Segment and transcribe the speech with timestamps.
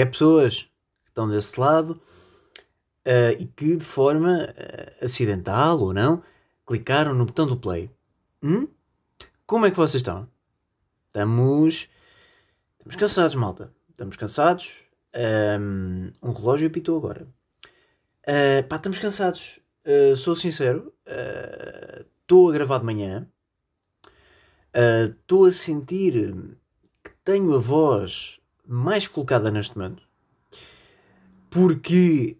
[0.00, 0.62] é pessoas
[1.04, 2.00] que estão desse lado
[3.08, 6.22] uh, e que de forma uh, acidental ou não
[6.66, 7.90] clicaram no botão do play.
[8.42, 8.68] Hum?
[9.46, 10.28] Como é que vocês estão?
[11.06, 11.88] Estamos.
[12.78, 13.72] Estamos cansados, malta.
[13.88, 14.84] Estamos cansados.
[15.58, 17.26] Um, um relógio apitou agora.
[18.22, 19.58] Uh, pá, estamos cansados.
[19.86, 20.92] Uh, sou sincero.
[22.20, 23.26] Estou a gravar de manhã.
[25.08, 26.34] Estou a sentir
[27.02, 30.02] que tenho a voz mais colocada neste momento.
[31.50, 32.36] Porque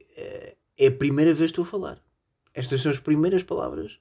[0.76, 2.02] é a primeira vez que estou a falar.
[2.54, 3.98] Estas são as primeiras palavras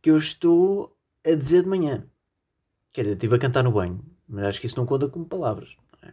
[0.00, 2.04] que eu estou a dizer de manhã.
[2.92, 5.76] Quer dizer, estive a cantar no banho, mas acho que isso não conta como palavras.
[6.02, 6.12] É?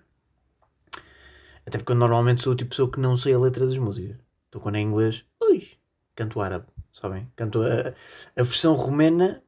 [1.66, 3.78] Até porque eu normalmente sou o tipo de pessoa que não sei a letra das
[3.78, 4.18] músicas.
[4.46, 5.68] Estou quando é inglês, ui,
[6.16, 7.32] canto árabe, sabem?
[7.36, 7.94] Canto a,
[8.40, 9.44] a versão romena,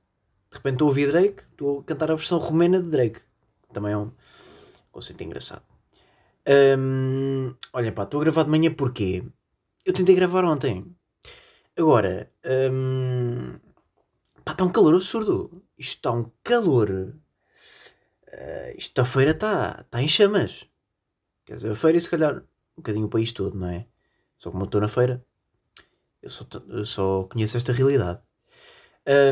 [0.49, 3.21] de repente estou a ouvir Drake, estou a cantar a versão romena de Drake.
[3.73, 4.11] Também é um
[4.91, 5.76] conceito engraçado.
[6.47, 9.23] Um, olha pá, estou a gravar de manhã porque
[9.85, 10.85] eu tentei gravar ontem.
[11.77, 12.31] Agora,
[12.71, 13.59] um,
[14.47, 15.61] Pá, está um calor absurdo.
[15.77, 16.89] Isto está um calor.
[16.89, 20.65] Uh, isto a feira está tá em chamas.
[21.45, 23.85] Quer dizer, a feira se calhar um bocadinho o país todo, não é?
[24.37, 25.25] Só como eu estou na feira,
[26.21, 28.21] eu só, eu só conheço esta realidade.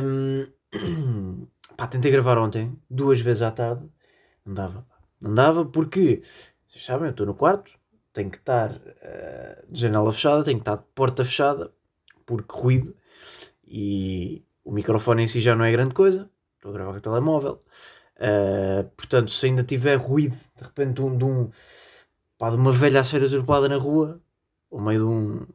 [0.03, 0.47] Um,
[1.77, 3.89] pá, tentei gravar ontem, duas vezes à tarde.
[4.45, 4.85] Não dava.
[5.21, 6.21] Não dava porque,
[6.75, 7.71] vocês sabem, eu estou no quarto,
[8.11, 11.71] tenho que estar uh, de janela fechada, tenho que estar de porta fechada,
[12.25, 12.93] porque ruído.
[13.65, 17.01] E, o microfone em si já não é grande coisa, estou a gravar com o
[17.01, 17.63] telemóvel.
[18.17, 21.49] Uh, portanto, se ainda tiver ruído de repente um, de, um,
[22.37, 24.19] pá, de uma velha a ser atropelada na rua,
[24.69, 25.47] ou meio de um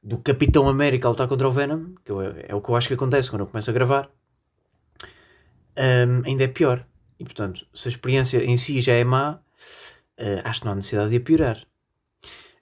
[0.00, 2.86] do Capitão América a lutar contra o Venom, que é, é o que eu acho
[2.86, 4.08] que acontece quando eu começo a gravar,
[5.76, 6.86] um, ainda é pior.
[7.18, 9.40] E portanto, se a experiência em si já é má,
[10.20, 11.66] uh, acho que não há necessidade de a piorar.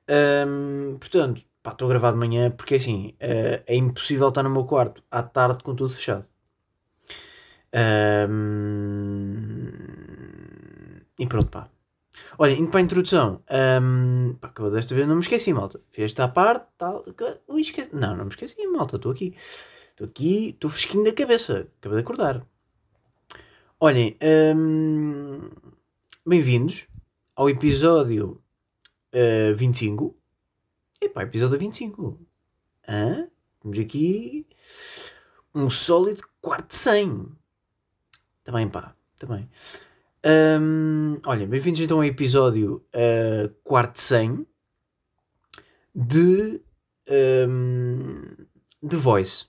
[0.09, 4.65] Um, portanto, estou a gravar de manhã porque assim uh, é impossível estar no meu
[4.65, 6.27] quarto à tarde com tudo fechado.
[8.29, 9.69] Um,
[11.19, 11.69] e pronto, pá.
[12.39, 13.43] Olha, indo para a introdução,
[13.83, 15.81] um, pá, que eu desta vez não me esqueci, malta.
[15.91, 17.05] Fiz esta parte, tal.
[17.49, 17.95] Ui, esqueci.
[17.95, 18.97] Não, não me esqueci, malta.
[18.97, 19.35] Estou aqui.
[19.91, 21.69] Estou aqui, estou fresquinho da cabeça.
[21.79, 22.47] Acabei de acordar.
[23.79, 24.17] Olhem,
[24.57, 25.51] um,
[26.27, 26.87] bem-vindos
[27.35, 28.43] ao episódio
[29.15, 30.17] uh, 25
[31.03, 32.17] Epá, episódio 25.
[32.89, 33.29] Hã?
[33.61, 34.47] Temos aqui
[35.53, 37.27] um sólido quarto de 100.
[38.45, 39.51] Também, pá, também.
[40.25, 44.47] Um, olha, bem-vindos então ao episódio uh, quarto de 100
[45.93, 46.63] de,
[47.49, 48.23] um,
[48.81, 49.47] de Voice.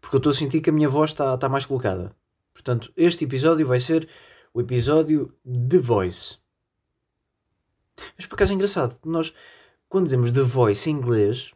[0.00, 2.14] Porque eu estou a sentir que a minha voz está tá mais colocada.
[2.54, 4.08] Portanto, este episódio vai ser
[4.54, 6.38] o episódio de Voice.
[8.16, 8.98] Mas por acaso é engraçado.
[9.04, 9.32] Nós
[9.88, 11.52] quando dizemos The Voice em inglês,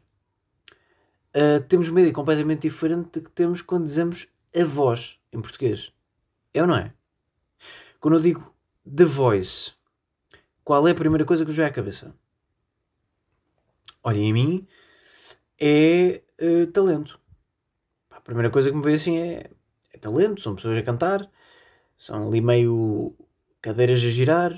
[1.34, 5.92] uh, temos uma ideia completamente diferente do que temos quando dizemos a voz em português.
[6.54, 6.92] É ou não é?
[7.98, 9.72] Quando eu digo The Voice,
[10.64, 12.14] qual é a primeira coisa que vos vem à cabeça?
[14.02, 14.68] Olhem, em mim
[15.58, 17.20] é uh, talento.
[18.10, 19.50] A primeira coisa que me veio assim é,
[19.92, 21.28] é talento, são pessoas a cantar,
[21.96, 23.14] são ali meio
[23.60, 24.52] cadeiras a girar,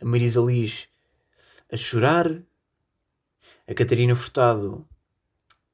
[0.00, 0.88] a Marisa Liz
[1.70, 2.42] a chorar,
[3.66, 4.86] a Catarina Furtado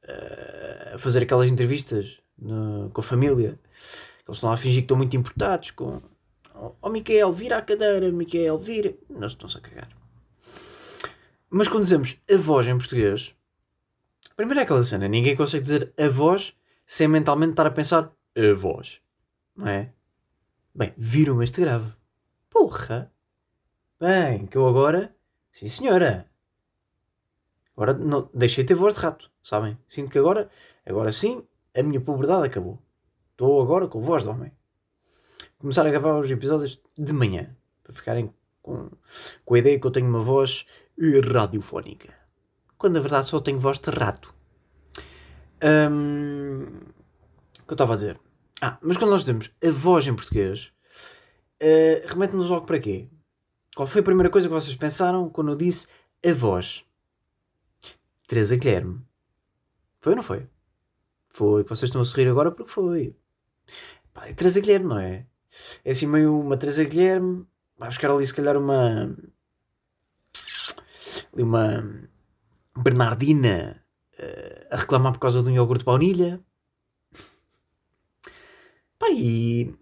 [0.04, 3.58] uh, a fazer aquelas entrevistas no, com a família.
[4.26, 6.02] Eles estão a fingir que estão muito importados com
[6.80, 8.94] oh, Micael, vira a cadeira, Micael, vira.
[9.08, 9.88] Nós estão-se a cagar.
[11.50, 13.34] Mas quando dizemos a voz em português,
[14.36, 16.56] primeiro é aquela cena, ninguém consegue dizer a voz
[16.86, 19.00] sem mentalmente estar a pensar a voz.
[19.56, 19.92] Não é?
[20.74, 21.92] Bem, viram este grave.
[22.50, 23.12] Porra!
[24.00, 25.13] Bem, que eu agora.
[25.54, 26.28] Sim senhora!
[27.76, 29.78] Agora não, deixei de ter voz de rato, sabem?
[29.86, 30.50] Sinto que agora,
[30.84, 31.46] agora sim,
[31.76, 32.82] a minha puberdade acabou.
[33.30, 34.50] Estou agora com voz de homem.
[35.56, 38.90] Começar a gravar os episódios de manhã, para ficarem com,
[39.44, 40.66] com a ideia que eu tenho uma voz
[41.32, 42.12] radiofónica.
[42.76, 44.34] Quando na verdade só tenho voz de rato.
[45.62, 48.18] Um, o que eu estava a dizer?
[48.60, 50.72] Ah, mas quando nós dizemos a voz em português,
[51.62, 53.08] uh, remete-nos logo para quê?
[53.74, 55.88] Qual foi a primeira coisa que vocês pensaram quando eu disse
[56.24, 56.84] a voz?
[58.26, 59.00] Teresa Guilherme.
[59.98, 60.48] Foi ou não foi?
[61.28, 63.16] Foi, que vocês estão a sorrir agora porque foi.
[64.12, 65.26] Pá, é Teresa Guilherme, não é?
[65.84, 69.16] É assim meio uma Teresa Guilherme, vai buscar ali se calhar uma.
[71.32, 72.08] uma.
[72.76, 73.84] Bernardina
[74.18, 76.40] uh, a reclamar por causa de um iogurte de baunilha.
[78.98, 79.72] Pá, e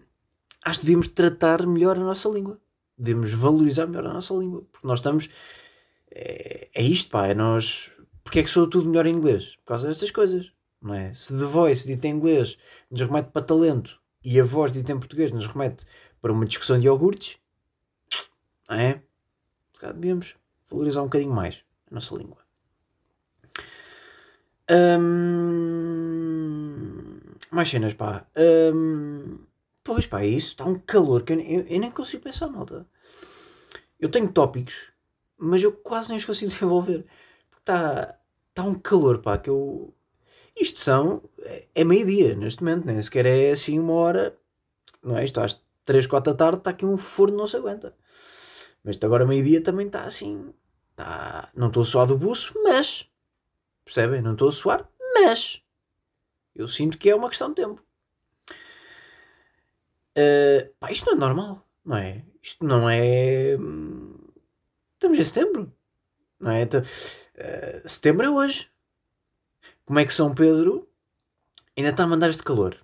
[0.65, 2.61] acho que devíamos tratar melhor a nossa língua.
[3.03, 4.65] Devemos valorizar melhor a nossa língua.
[4.71, 5.29] Porque nós estamos
[6.15, 7.91] é, é isto, pá, é nós.
[8.23, 9.57] Porque é que sou tudo melhor em inglês?
[9.57, 11.13] Por causa destas coisas, não é?
[11.15, 12.59] Se The Voice dita em inglês
[12.91, 15.85] nos remete para talento e a voz dita em português nos remete
[16.21, 17.39] para uma discussão de iogurtes,
[18.69, 19.03] não é?
[19.73, 20.37] Se calhar devíamos
[20.71, 22.39] valorizar um bocadinho mais a nossa língua.
[24.71, 25.59] Hum,
[27.51, 28.27] mais cenas, pá.
[28.37, 29.39] Hum,
[29.83, 30.53] pois, pá, é isso.
[30.53, 32.87] Está um calor que eu, eu, eu nem consigo pensar, malta.
[34.03, 34.91] Eu tenho tópicos,
[35.39, 37.07] mas eu quase nem os consigo desenvolver.
[37.57, 38.19] Está,
[38.49, 39.95] está um calor, pá, que eu...
[40.61, 41.23] Isto são...
[41.39, 44.37] É, é meio-dia, neste momento, nem sequer é assim uma hora...
[45.01, 45.25] Não é?
[45.25, 47.95] Isto às 3, 4 da tarde está aqui um forno, não se aguenta.
[48.83, 50.53] Mas agora meio-dia também está assim...
[50.91, 51.49] Está...
[51.55, 53.09] Não estou só do buço, mas...
[53.85, 54.21] Percebem?
[54.21, 55.63] Não estou a suar, mas...
[56.57, 57.81] Eu sinto que é uma questão de tempo.
[60.19, 62.25] Uh, pá, isto não é normal, não é?
[62.43, 63.57] Isto não é.
[64.95, 65.73] Estamos em setembro,
[66.41, 66.65] não é?
[66.65, 68.69] Uh, setembro é hoje.
[69.85, 70.89] Como é que São Pedro
[71.77, 72.77] ainda está a mandar este calor?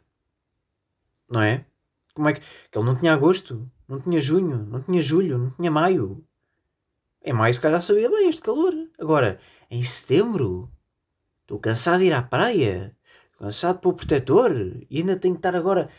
[1.28, 1.66] Não é?
[2.14, 2.40] Como é que.
[2.40, 6.24] que ele não tinha agosto, não tinha junho, não tinha julho, não tinha maio.
[7.22, 8.72] Em maio se calhar sabia bem este calor.
[8.98, 9.40] Agora,
[9.70, 10.70] em setembro,
[11.42, 12.96] estou cansado de ir à praia,
[13.38, 14.52] cansado de pôr protetor
[14.88, 15.90] e ainda tenho que estar agora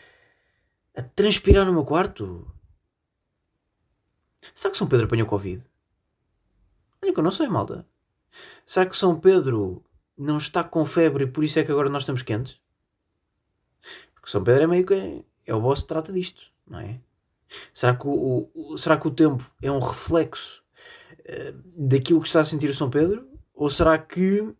[0.96, 2.50] a transpirar no meu quarto.
[4.54, 5.62] Será que São Pedro apanhou Covid?
[7.02, 7.86] Olha que eu não sei, malta.
[8.64, 9.82] Será que São Pedro
[10.16, 12.60] não está com febre e por isso é que agora nós estamos quentes?
[14.14, 17.00] Porque São Pedro é meio que é o boss que trata disto, não é?
[17.74, 20.62] Será que o, o, será que o tempo é um reflexo
[21.20, 23.28] uh, daquilo que está a sentir o São Pedro?
[23.54, 24.54] Ou será que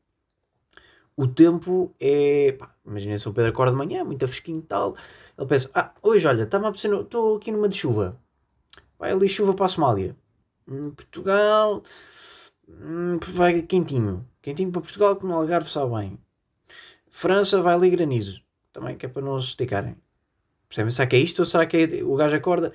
[1.17, 2.57] o tempo é.
[2.85, 4.97] imagina São Pedro acorda de manhã, muito fresquinho e tal.
[5.37, 8.19] Ele pensa: Ah, hoje olha, estou aqui numa de chuva.
[9.01, 10.15] Vai ali chuva para a Somália.
[10.69, 11.83] Hum, Portugal.
[12.69, 14.29] Hum, vai quentinho.
[14.43, 16.19] Quentinho para Portugal, que no Algarve sabe bem.
[17.09, 18.43] França vai ali granizo.
[18.71, 19.97] Também que é para não se esticarem.
[20.69, 20.91] Percebem?
[20.91, 22.73] Será que é isto ou será que é, o gajo acorda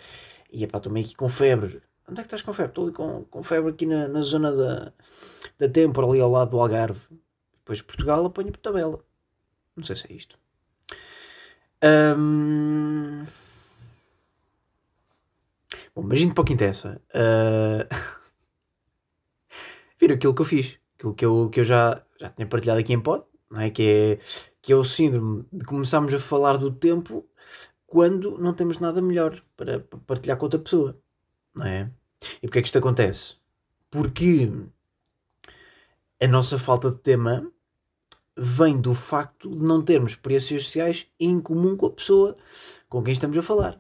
[0.52, 1.82] e é pá, estou meio aqui com febre.
[2.10, 2.72] Onde é que estás com febre?
[2.72, 4.94] Estou ali com, com febre aqui na, na zona da,
[5.60, 7.02] da Tempora, ali ao lado do Algarve.
[7.60, 9.00] Depois Portugal apanha por tabela.
[9.76, 10.38] Não sei se é isto.
[12.18, 13.24] Um...
[15.96, 17.02] Bom, mas indo para o que interessa.
[17.16, 18.26] Uh...
[19.98, 20.78] Viram aquilo que eu fiz.
[20.98, 23.24] Aquilo que eu, que eu já, já tinha partilhado aqui em pod.
[23.50, 23.70] Não é?
[23.70, 24.20] Que, é,
[24.62, 27.26] que é o síndrome de começarmos a falar do tempo
[27.88, 31.00] quando não temos nada melhor para, para partilhar com outra pessoa.
[31.54, 31.90] Não é?
[32.42, 33.36] E porquê é que isto acontece?
[33.90, 34.52] Porque
[36.22, 37.50] a nossa falta de tema
[38.38, 42.36] vem do facto de não termos experiências sociais em comum com a pessoa
[42.90, 43.80] com quem estamos a falar.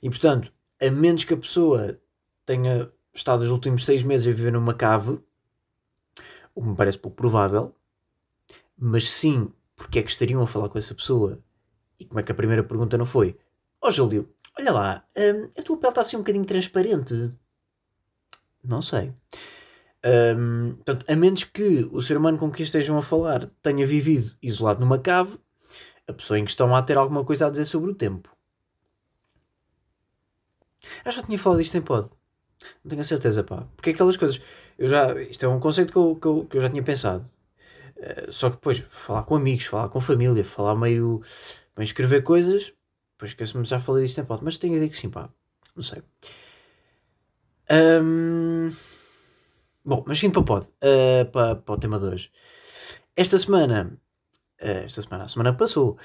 [0.00, 2.00] E portanto, a menos que a pessoa
[2.44, 5.18] tenha estado os últimos seis meses a viver numa cave,
[6.54, 7.74] o que me parece pouco provável,
[8.78, 11.42] mas sim, porque é que estariam a falar com essa pessoa?
[11.98, 13.38] E como é que a primeira pergunta não foi?
[13.80, 17.32] Ó oh, Júlio, olha lá, hum, a tua pele está assim um bocadinho transparente.
[18.62, 19.12] Não sei.
[20.04, 24.36] Um, portanto, a menos que o ser humano com quem estejam a falar tenha vivido
[24.42, 25.38] isolado numa cave,
[26.06, 28.35] a pessoa em questão há a ter alguma coisa a dizer sobre o tempo.
[31.04, 32.08] Eu já tinha falado isto em pod.
[32.84, 33.66] Não tenho a certeza, pá.
[33.76, 34.40] Porque aquelas coisas.
[34.78, 37.28] Eu já, isto é um conceito que eu, que eu, que eu já tinha pensado.
[37.96, 41.22] Uh, só que depois, falar com amigos, falar com família, falar meio.
[41.76, 42.72] meio escrever coisas.
[43.12, 44.42] Depois esqueço-me, já falei disto em pod.
[44.44, 45.30] Mas tenho a ideia que sim, pá.
[45.74, 46.02] Não sei.
[47.70, 48.70] Um...
[49.84, 52.32] Bom, mas indo para pod, uh, para, para o tema de hoje.
[53.14, 53.96] Esta semana,
[54.60, 55.96] uh, esta semana, a semana passou,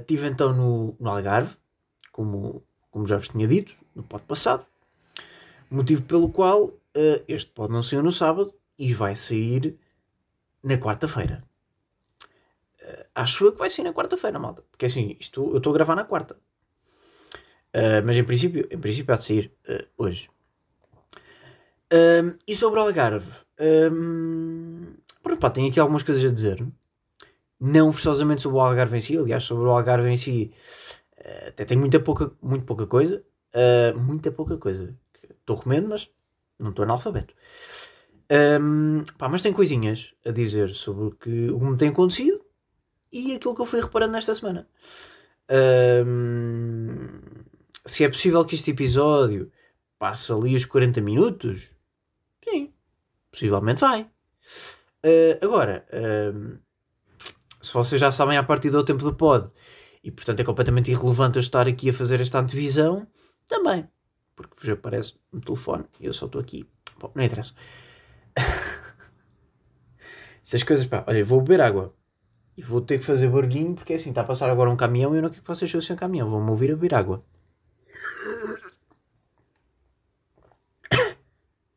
[0.00, 1.54] estive então no, no Algarve,
[2.12, 4.66] como, como já vos tinha dito, no pod passado,
[5.70, 9.78] motivo pelo qual uh, este pod não saiu no sábado e vai sair
[10.62, 11.44] na quarta-feira.
[12.80, 15.74] Uh, acho eu que vai sair na quarta-feira, malta, porque assim, isto, eu estou a
[15.74, 16.36] gravar na quarta.
[18.04, 19.52] mas em princípio, em princípio há de sair
[19.96, 20.30] hoje.
[21.92, 23.30] Um, e sobre o Algarve,
[23.90, 26.64] um, pronto, pá, tenho aqui algumas coisas a dizer.
[27.58, 31.07] Não forçosamente sobre o Algarve em si, aliás, sobre o Algarve em si, uh,
[31.48, 33.24] até tenho muita pouca, muito pouca coisa.
[33.54, 34.94] Uh, muita pouca coisa.
[35.40, 36.10] Estou comendo, mas
[36.58, 37.34] não estou analfabeto.
[38.60, 42.44] Um, pá, mas tem coisinhas a dizer sobre o que, o que me tem acontecido
[43.10, 44.68] e aquilo que eu fui reparando nesta semana.
[46.06, 47.20] Um,
[47.86, 49.50] se é possível que este episódio
[49.98, 51.70] passe ali os 40 minutos,
[52.44, 52.72] Sim,
[53.30, 54.02] possivelmente vai.
[54.02, 56.58] Uh, agora, uh,
[57.60, 59.50] se vocês já sabem a partir do tempo do pod
[60.02, 63.06] e portanto é completamente irrelevante eu estar aqui a fazer esta antevisão,
[63.46, 63.88] também,
[64.36, 66.68] porque vos aparece no telefone e eu só estou aqui.
[66.98, 67.54] Bom, não interessa.
[70.44, 71.94] Essas coisas, pá, olha, vou beber água
[72.56, 75.18] e vou ter que fazer barulhinho porque assim, está a passar agora um caminhão e
[75.18, 77.24] eu não quero que vocês sejam um caminhão, vão-me ouvir a beber água.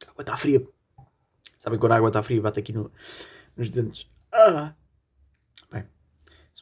[0.08, 0.66] A água está fria.
[1.60, 2.92] Sabem quando a água está fria bate aqui no,
[3.56, 4.10] nos dentes.
[4.34, 4.74] Ah!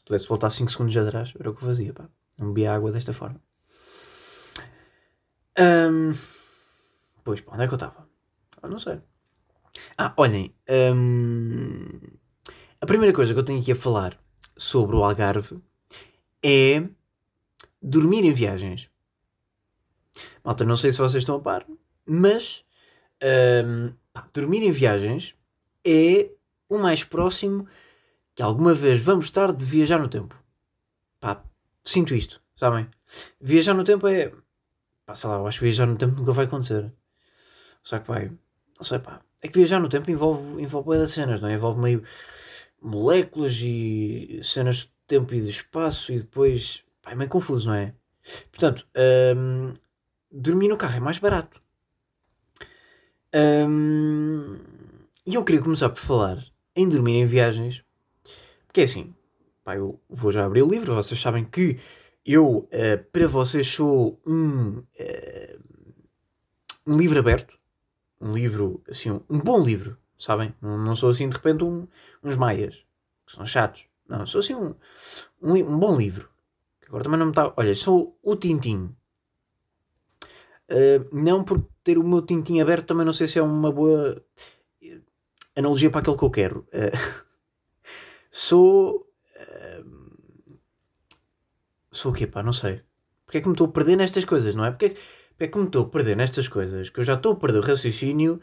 [0.09, 2.09] Pudesse voltar 5 segundos atrás, era o que eu fazia, pá.
[2.35, 3.39] Não bebia água desta forma.
[5.59, 6.11] Um,
[7.23, 8.09] pois, pá, onde é que eu estava?
[8.63, 8.99] Eu não sei.
[9.95, 10.51] Ah, olhem.
[10.67, 11.99] Um,
[12.81, 14.19] a primeira coisa que eu tenho aqui a falar
[14.57, 15.61] sobre o Algarve
[16.43, 16.89] é
[17.79, 18.89] dormir em viagens.
[20.43, 21.67] Malta, não sei se vocês estão a par,
[22.03, 22.65] mas
[23.63, 25.35] um, pá, dormir em viagens
[25.85, 26.31] é
[26.67, 27.67] o mais próximo
[28.39, 30.33] que alguma vez vamos estar de viajar no tempo.
[31.19, 31.43] Pá,
[31.83, 32.87] sinto isto, sabem?
[33.41, 34.31] Viajar no tempo é.
[35.05, 36.89] Pá, sei lá, eu acho que viajar no tempo nunca vai acontecer.
[37.83, 38.29] Só que vai.
[38.29, 39.19] Não sei, pá.
[39.41, 41.55] É que viajar no tempo envolve, envolve das cenas, não é?
[41.55, 42.01] Envolve meio
[42.81, 46.81] moléculas e cenas de tempo e de espaço e depois.
[47.01, 47.93] Pá, é meio confuso, não é?
[48.51, 48.87] Portanto,
[49.35, 49.73] hum,
[50.31, 51.61] dormir no carro é mais barato.
[53.35, 54.57] Hum,
[55.27, 56.41] e eu queria começar por falar
[56.73, 57.83] em dormir em viagens,
[58.69, 59.15] porque é assim,
[59.63, 61.79] pá, eu vou já abrir o livro, vocês sabem que
[62.23, 65.59] eu, uh, para vocês, sou um, uh,
[66.85, 67.57] um livro aberto,
[68.21, 70.53] um livro, assim, um, bom livro, sabem?
[70.61, 71.87] Não, não, sou assim de repente um,
[72.23, 72.85] uns maias,
[73.25, 73.87] que são chatos.
[74.07, 74.75] Não, sou assim um,
[75.41, 76.29] um, um bom livro.
[76.87, 77.51] Agora também não me está.
[77.57, 78.95] Olha, sou o Tintim.
[80.69, 84.23] Uh, não por ter o meu Tintim aberto, também não sei se é uma boa
[85.55, 86.67] analogia para aquilo que eu quero.
[86.67, 87.25] Uh,
[88.29, 89.07] sou.
[89.35, 90.57] Uh,
[91.91, 92.43] sou o quê, pá?
[92.43, 92.81] Não sei.
[93.25, 94.71] Porque é que me estou a perder nestas coisas, não é?
[94.71, 94.89] Porque,
[95.29, 97.59] porque é que me estou a perder nestas coisas que eu já estou a perder
[97.59, 98.39] o raciocínio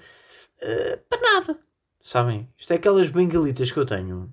[0.62, 1.60] uh, para nada.
[2.00, 2.48] Sabem?
[2.56, 4.32] Isto é aquelas bengalitas que eu tenho.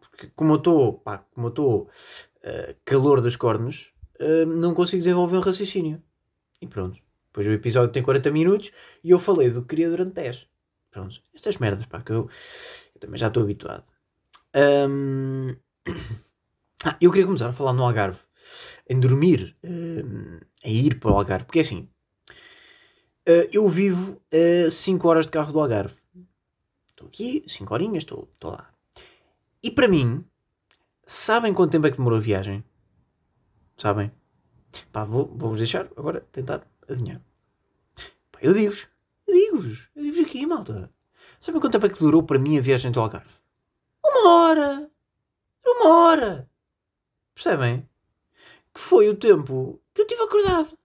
[0.00, 3.92] Porque como eu estou, pá, como eu estou uh, calor dos cornos,
[4.46, 6.02] não consigo desenvolver um raciocínio.
[6.60, 6.98] E pronto.
[7.26, 8.72] Depois o episódio tem 40 minutos
[9.04, 10.48] e eu falei do que queria durante 10.
[10.90, 11.20] Pronto.
[11.34, 12.30] Estas merdas, pá, que eu,
[12.94, 13.84] eu também já estou habituado.
[14.54, 15.56] Um...
[16.84, 18.20] Ah, eu queria começar a falar no Algarve.
[18.88, 19.56] Em dormir.
[19.62, 21.46] Em ir para o Algarve.
[21.46, 21.88] Porque é assim.
[23.28, 25.96] Uh, eu vivo a 5 horas de carro do Algarve.
[26.90, 28.72] Estou aqui, 5 horinhas, estou, estou lá.
[29.62, 30.24] E para mim,
[31.04, 32.64] sabem quanto tempo é que demorou a viagem?
[33.76, 34.12] Sabem?
[34.92, 37.20] Pá, vou, vou-vos deixar agora tentar adivinhar.
[38.30, 38.88] Pá, eu digo-vos.
[39.26, 39.88] Eu digo-vos.
[39.96, 40.90] Eu digo-vos aqui, malta.
[41.40, 43.34] Sabem quanto tempo é que durou para mim a viagem do Algarve?
[44.16, 44.90] Uma hora!
[45.64, 46.50] Uma hora!
[47.34, 47.88] Percebem?
[48.72, 50.78] Que foi o tempo que eu tive acordado.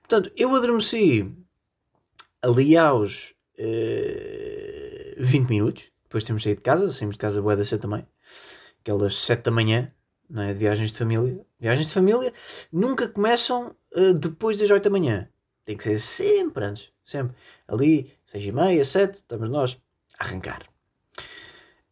[0.00, 1.26] Portanto, eu adormeci
[2.42, 5.90] ali aos uh, 20 minutos.
[6.02, 8.06] Depois temos saído de casa, saímos de casa boa da cedo também.
[8.80, 9.92] Aquelas 7 da manhã,
[10.28, 10.52] não é?
[10.52, 11.46] De viagens de família.
[11.58, 12.32] Viagens de família
[12.72, 15.28] nunca começam uh, depois das 8 da manhã.
[15.64, 16.92] Tem que ser sempre antes.
[17.04, 17.36] Sempre.
[17.68, 19.80] Ali, 6 e meia, 7, estamos nós
[20.18, 20.71] a arrancar.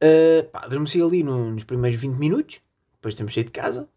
[0.03, 2.63] Uh, pá, adormeci ali no, nos primeiros 20 minutos.
[2.95, 3.89] Depois temos saído de casa.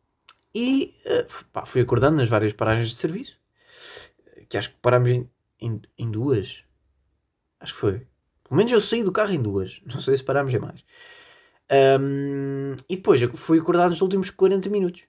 [0.53, 3.39] E uh, pá, fui acordando nas várias paragens de serviço.
[4.50, 5.29] Que acho que parámos em,
[5.60, 6.63] em, em duas.
[7.60, 8.07] Acho que foi.
[8.43, 9.81] Pelo menos eu saí do carro em duas.
[9.91, 10.83] Não sei se parámos em mais.
[12.00, 15.07] Um, e depois fui acordado nos últimos 40 minutos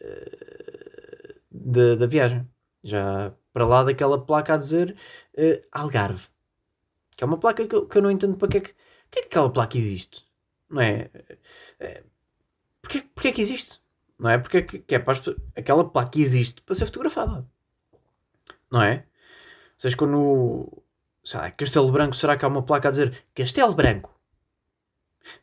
[0.00, 2.48] uh, da, da viagem.
[2.82, 4.96] Já para lá daquela placa a dizer
[5.36, 6.28] uh, Algarve.
[7.16, 8.74] Que é uma placa que eu, que eu não entendo para que é que,
[9.10, 10.24] que, é que aquela placa existe.
[10.68, 11.10] Não é?
[11.78, 12.02] é
[12.80, 13.80] porque, porque é que existe?
[14.18, 14.38] Não é?
[14.38, 15.22] Porque é que, que é para as,
[15.56, 17.46] aquela placa existe para ser fotografada.
[18.70, 18.96] Não é?
[18.96, 20.82] Ou seja, quando.
[21.24, 24.18] Sei lá, Castelo Branco, será que há uma placa a dizer Castelo Branco?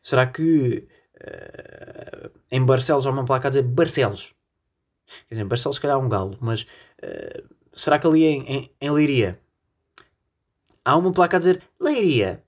[0.02, 0.88] Será que
[1.20, 4.34] uh, em Barcelos há uma placa a dizer Barcelos?
[5.06, 8.42] Quer dizer, em Barcelos se calhar há um galo, mas uh, será que ali em,
[8.42, 9.40] em, em Leiria
[10.84, 12.44] há uma placa a dizer Leiria?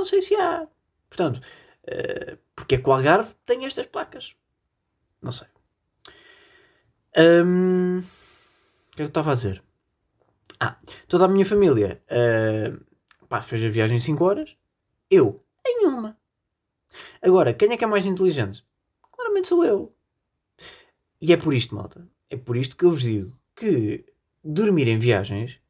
[0.00, 0.66] Não sei se há.
[1.10, 1.42] Portanto,
[1.84, 4.34] uh, porque é que o Algarve tem estas placas?
[5.20, 5.46] Não sei.
[7.18, 8.02] Um, o
[8.92, 9.62] que é que eu estava a dizer?
[10.58, 14.56] Ah, toda a minha família uh, pá, fez a viagem em 5 horas.
[15.10, 16.16] Eu, em uma.
[17.20, 18.64] Agora, quem é que é mais inteligente?
[19.12, 19.94] Claramente sou eu.
[21.20, 22.08] E é por isto, malta.
[22.30, 24.06] É por isto que eu vos digo que
[24.42, 25.60] dormir em viagens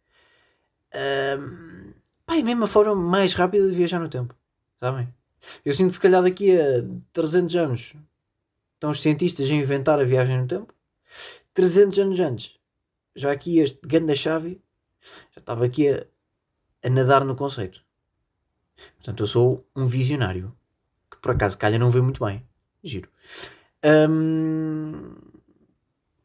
[0.94, 1.99] uh,
[2.30, 4.36] pá, é mesmo a forma mais rápida de viajar no tempo.
[4.78, 5.12] Sabem?
[5.64, 7.94] Eu sinto se calhar daqui a 300 anos
[8.74, 10.72] estão os cientistas a inventar a viagem no tempo.
[11.52, 12.56] 300 anos antes,
[13.16, 14.60] já aqui este ganda chave
[15.34, 16.06] já estava aqui a,
[16.84, 17.82] a nadar no conceito.
[18.96, 20.54] Portanto, eu sou um visionário.
[21.10, 22.46] Que por acaso calha não vê muito bem.
[22.84, 23.10] Giro.
[23.84, 25.16] Um,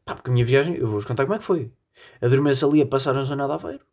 [0.04, 1.72] pá, porque a minha viagem, eu vou-vos contar como é que foi.
[2.20, 3.84] Adormeço ali a passar a zona de Aveiro.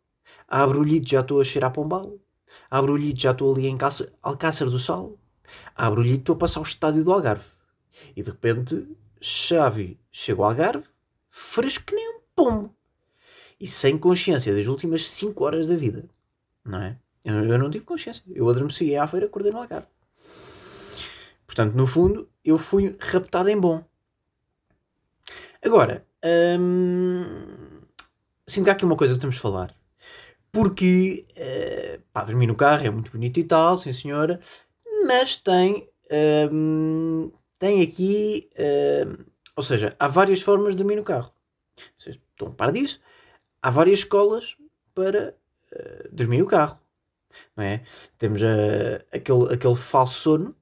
[0.48, 2.18] Abro o já estou a cheirar Pombal.
[2.70, 5.18] Abro o já estou ali em Cácer, Alcácer do Sal.
[5.74, 7.46] Abro o estou a passar o estádio do Algarve.
[8.16, 8.88] E de repente,
[9.20, 10.84] chave, chego ao Algarve,
[11.30, 12.74] fresco que nem um pombo.
[13.60, 16.08] E sem consciência das últimas 5 horas da vida.
[16.64, 16.98] Não é?
[17.24, 18.22] Eu, eu não tive consciência.
[18.28, 19.88] Eu adormeci à feira, acordei no Algarve.
[21.46, 23.84] Portanto, no fundo, eu fui raptado em bom.
[25.64, 26.04] Agora,
[26.58, 27.22] hum,
[28.46, 29.74] sinto que há aqui uma coisa que temos de falar.
[30.54, 34.38] Porque, uh, pá, dormir no carro é muito bonito e tal, sim senhora,
[35.04, 35.88] mas tem,
[36.52, 39.24] hum, tem aqui, hum,
[39.56, 41.32] ou seja, há várias formas de dormir no carro.
[41.98, 43.00] Vocês estão a par disso?
[43.60, 44.56] Há várias escolas
[44.94, 45.34] para
[45.72, 46.78] uh, dormir no carro.
[47.56, 47.82] Não é?
[48.16, 50.56] Temos uh, aquele, aquele falso sono,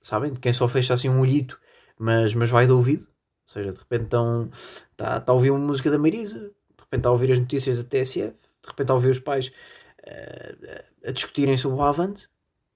[0.00, 0.32] sabem?
[0.32, 1.60] De quem só fecha assim um olhito,
[1.98, 3.02] mas, mas vai de ouvido.
[3.02, 7.08] Ou seja, de repente está tá a ouvir uma música da Marisa, de repente está
[7.10, 8.34] a ouvir as notícias da TSF,
[8.66, 9.52] de repente está a ouvir os pais
[10.00, 12.28] uh, a discutirem sobre o Avante,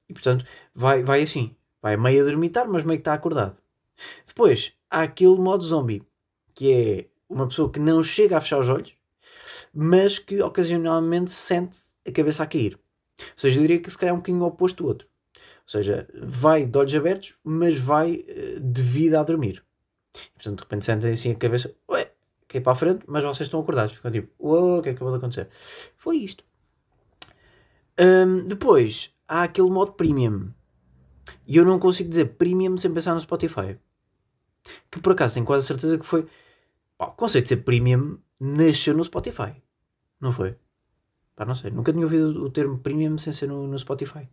[0.09, 0.45] e portanto
[0.75, 3.57] vai, vai assim, vai meio a dormitar, mas meio que está acordado.
[4.27, 6.03] Depois há aquele modo zombie,
[6.55, 8.97] que é uma pessoa que não chega a fechar os olhos,
[9.73, 12.79] mas que ocasionalmente sente a cabeça a cair.
[13.19, 15.09] Ou seja, eu diria que se calhar é um bocadinho oposto do outro.
[15.37, 19.63] Ou seja, vai de olhos abertos, mas vai uh, de vida a dormir.
[20.35, 22.10] Portanto, de repente sentem assim a cabeça, ué,
[22.51, 23.95] caí para a frente, mas vocês estão acordados.
[23.95, 25.49] Ficam tipo, uou, o que é acabou de acontecer?
[25.97, 26.45] Foi isto.
[27.99, 30.51] Um, depois, há aquele modo premium.
[31.47, 33.79] E eu não consigo dizer premium sem pensar no Spotify.
[34.91, 36.27] Que por acaso tenho quase certeza que foi.
[36.99, 39.55] Pá, o conceito de ser premium nasceu no Spotify.
[40.21, 40.57] Não foi?
[41.37, 41.71] Pá, não sei.
[41.71, 44.29] Nunca tinha ouvido o termo premium sem ser no, no Spotify.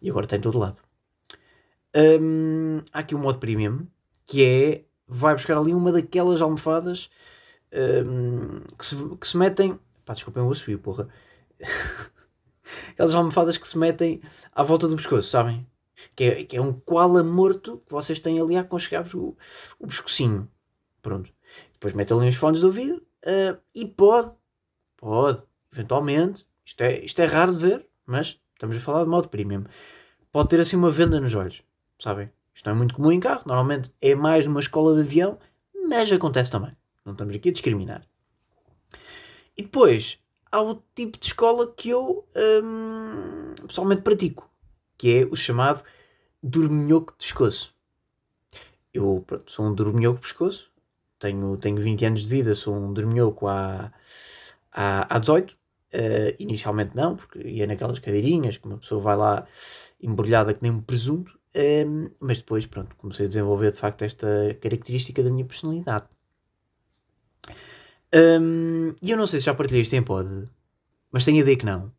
[0.00, 0.80] E agora está em todo lado.
[1.94, 3.86] Um, há aqui um modo premium
[4.24, 4.84] que é.
[5.08, 7.08] Vai buscar ali uma daquelas almofadas
[8.78, 9.78] que, se, que se metem.
[10.04, 11.08] Pá, desculpem o subir, porra.
[12.90, 14.20] Aquelas almofadas que se metem
[14.52, 15.66] à volta do pescoço, sabem?
[16.14, 19.36] Que é, que é um koala morto que vocês têm ali a aconchegar-vos o,
[19.78, 20.48] o pescocinho.
[21.00, 21.32] Pronto.
[21.72, 24.32] Depois metem ali uns fones de ouvido uh, e pode,
[24.96, 29.28] pode, eventualmente, isto é, isto é raro de ver, mas estamos a falar de modo
[29.28, 29.64] premium.
[30.32, 31.62] Pode ter assim uma venda nos olhos,
[31.98, 32.30] sabem?
[32.52, 35.38] Isto não é muito comum em carro, normalmente é mais numa escola de avião,
[35.88, 36.74] mas acontece também.
[37.06, 38.02] Não estamos aqui a discriminar.
[39.56, 40.18] E depois,
[40.50, 42.26] há o tipo de escola que eu
[42.62, 44.50] hum, pessoalmente pratico,
[44.98, 45.82] que é o chamado
[46.42, 47.74] dorminhoco de pescoço.
[48.92, 50.70] Eu pronto, sou um dorminhoco de pescoço,
[51.18, 53.92] tenho, tenho 20 anos de vida, sou um dorminhoco há,
[54.72, 55.52] há, há 18.
[55.52, 55.56] Uh,
[55.92, 59.46] eh, inicialmente não, porque ia naquelas cadeirinhas que uma pessoa vai lá
[60.02, 64.26] embrulhada que nem um presunto, um, mas depois, pronto, comecei a desenvolver de facto esta
[64.60, 66.06] característica da minha personalidade.
[69.02, 70.48] E eu não sei se já partilhei isto em pod,
[71.12, 71.92] mas tenho a ideia que não.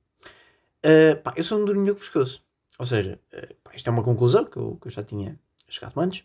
[0.85, 2.43] Uh, pá, eu sou um dorminhoco pescoço.
[2.79, 5.99] Ou seja, uh, pá, isto é uma conclusão que eu, que eu, já tinha chegado
[5.99, 6.23] antes.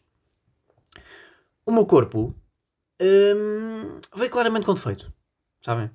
[1.65, 2.35] O meu corpo
[3.01, 5.09] um, veio claramente com defeito.
[5.61, 5.91] Sabem?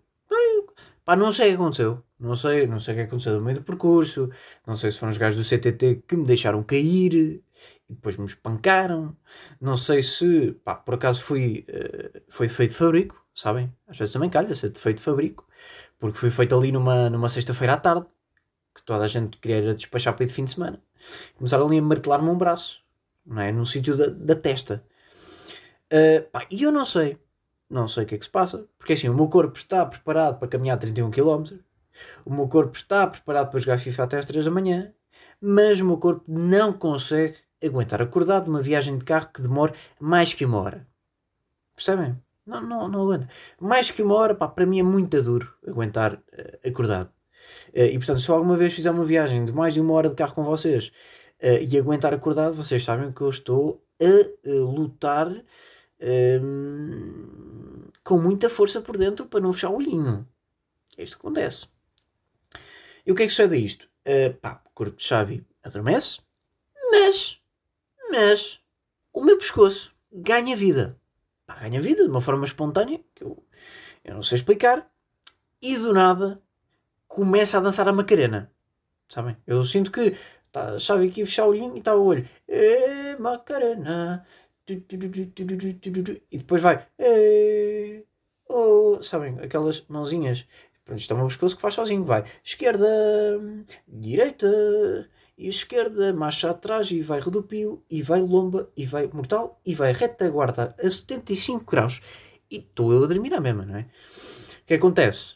[1.07, 2.03] Pá, não sei o que aconteceu.
[2.19, 4.29] Não sei, não sei o que aconteceu no meio do percurso.
[4.65, 7.43] Não sei se foram os gajos do CTT que me deixaram cair e
[7.89, 9.15] depois me espancaram.
[9.61, 13.71] Não sei se, pá, por acaso fui, uh, foi feito de fabrico sabem?
[13.87, 15.47] Às vezes também calha ser defeito de fabrico,
[15.99, 18.07] porque foi feito ali numa, numa sexta-feira à tarde,
[18.73, 20.81] que toda a gente queria despachar para ir de fim de semana.
[21.35, 22.81] Começaram ali a martelar-me um braço,
[23.25, 23.51] não é?
[23.51, 24.83] Num sítio da, da testa.
[25.93, 27.17] Uh, pá, e eu não sei,
[27.69, 30.39] não sei o que é que se passa, porque assim, o meu corpo está preparado
[30.39, 31.58] para caminhar 31 km,
[32.25, 34.93] o meu corpo está preparado para jogar FIFA até às 3 da manhã,
[35.41, 40.34] mas o meu corpo não consegue aguentar acordado numa viagem de carro que demore mais
[40.34, 40.88] que uma hora.
[41.75, 42.17] Percebem?
[42.45, 43.27] Não, não, não aguento.
[43.60, 47.10] Mais que uma hora, pá, para mim é muito duro aguentar uh, acordado.
[47.73, 50.10] Uh, e portanto, se eu alguma vez fizer uma viagem de mais de uma hora
[50.10, 50.88] de carro com vocês
[51.43, 55.27] uh, e aguentar acordado, vocês sabem que eu estou a lutar
[55.99, 60.27] ehm, com muita força por dentro para não fechar o olhinho.
[60.97, 61.67] É isto que acontece.
[63.05, 63.89] E o que é que sucede a isto?
[64.41, 66.21] pá, o corpo de chave adormece,
[66.91, 67.41] mas,
[68.10, 68.62] mas,
[69.12, 70.97] o meu pescoço ganha vida
[71.47, 73.41] pá, ganha vida de uma forma espontânea, que eu,
[74.03, 74.91] eu não sei explicar,
[75.62, 76.39] e do nada
[77.07, 78.51] começa a dançar a Macarena.
[79.07, 79.38] Sabem?
[79.47, 80.15] Eu sinto que
[80.51, 82.27] tá, chave aqui, fechar o olhinho e está o olho.
[82.47, 84.25] É, Macarena.
[84.69, 86.86] E depois vai.
[86.97, 88.03] É,
[88.49, 89.39] oh, sabem?
[89.39, 90.45] Aquelas mãozinhas.
[90.84, 92.03] Pronto, isto é um pescoço que faz sozinho.
[92.03, 92.88] Vai esquerda,
[93.88, 94.47] direita,
[95.38, 99.93] e esquerda, marcha atrás, e vai redupio, e vai lomba, e vai mortal, e vai
[99.93, 102.01] retaguarda a 75 graus.
[102.49, 103.82] E estou eu a dormir à mesma, não é?
[103.82, 105.36] O que acontece?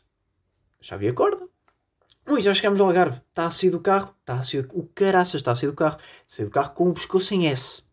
[0.80, 1.48] Já vi a corda.
[2.28, 3.22] Ui, já chegamos ao Algarve.
[3.30, 4.16] Está a sair do carro.
[4.20, 4.68] Está a sair...
[4.74, 5.98] O caraças está a sair do carro.
[6.26, 7.84] Sair do carro com o pescoço em S.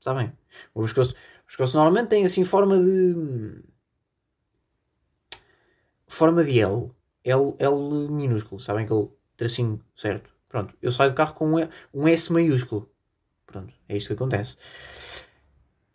[0.00, 0.32] Sabem?
[0.74, 3.62] O pescoço, o pescoço normalmente tem assim forma de...
[6.06, 6.90] Forma de L.
[7.24, 8.60] L, L minúsculo.
[8.60, 10.30] Sabem aquele tracinho certo?
[10.48, 10.76] Pronto.
[10.82, 11.54] Eu saio do carro com
[11.94, 12.90] um, S maiúsculo.
[13.46, 13.72] Pronto.
[13.88, 14.56] É isto que acontece.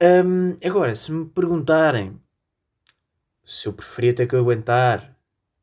[0.02, 2.20] Um, agora, se me perguntarem
[3.43, 5.15] se eu preferia ter que aguentar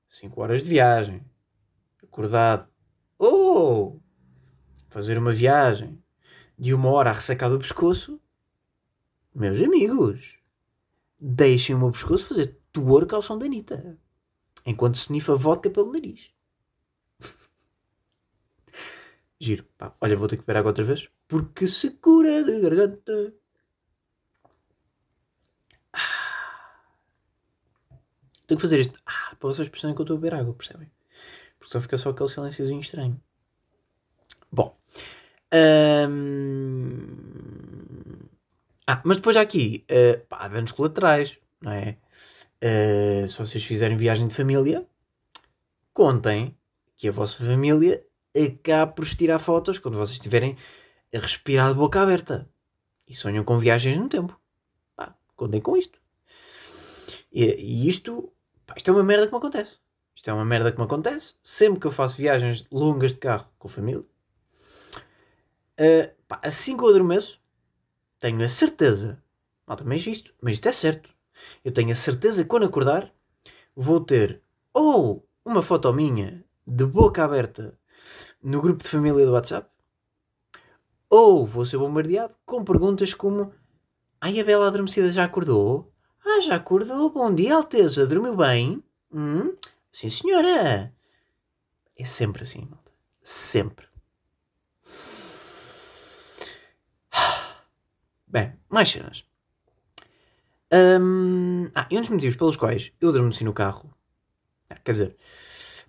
[0.09, 1.22] 5 horas de viagem,
[2.02, 2.68] acordado,
[3.18, 4.00] ou
[4.88, 6.02] fazer uma viagem
[6.59, 8.20] de uma hora a ressacar do pescoço,
[9.35, 10.38] meus amigos,
[11.18, 13.99] deixem o meu pescoço fazer twerk ao som da Anitta,
[14.64, 16.31] enquanto se nifa vodka pelo nariz.
[19.40, 19.64] Giro.
[19.77, 23.35] Pá, olha, vou ter que beber água outra vez, porque se cura de garganta.
[28.47, 30.90] Tenho que fazer isto ah, para vocês perceberem que eu estou a beber água, percebem?
[31.59, 33.20] Porque só fica só aquele silênciozinho estranho.
[34.53, 34.79] Bom.
[36.09, 37.34] Hum...
[38.87, 41.97] Ah, mas depois há aqui uh, pá, danos colaterais, não é?
[42.62, 44.83] Uh, se vocês fizerem viagem de família,
[45.92, 46.57] contem
[46.97, 50.57] que a vossa família acaba por tirar fotos quando vocês estiverem
[51.14, 52.49] a respirar de boca aberta
[53.09, 54.38] e sonham com viagens no tempo.
[54.97, 55.99] Pá, contem com isto.
[57.33, 58.35] E, e isto
[58.66, 59.77] Pá, isto é uma merda que me acontece.
[60.14, 63.47] Isto é uma merda que me acontece sempre que eu faço viagens longas de carro
[63.59, 64.05] com a família.
[65.79, 67.40] Uh, pá, assim que eu adormeço,
[68.24, 69.22] tenho a certeza,
[69.66, 71.14] malta, mas isto, mas isto é certo.
[71.62, 73.12] Eu tenho a certeza que quando acordar
[73.76, 74.40] vou ter
[74.72, 77.78] ou uma foto minha de boca aberta
[78.42, 79.68] no grupo de família do WhatsApp,
[81.10, 83.52] ou vou ser bombardeado com perguntas como:
[84.18, 85.92] Ai, a Bela Adormecida já acordou?
[86.24, 87.10] Ah, já acordou?
[87.10, 88.06] Bom dia, Alteza.
[88.06, 88.82] Dormiu bem?
[89.12, 89.54] Hum?
[89.92, 90.90] Sim, senhora.
[91.98, 92.90] É sempre assim, malta.
[93.22, 93.93] Sempre.
[98.35, 99.25] Bem, mais cenas.
[100.73, 103.88] Um, ah, e um dos motivos pelos quais eu adormeci no carro.
[104.68, 105.16] Ah, quer dizer,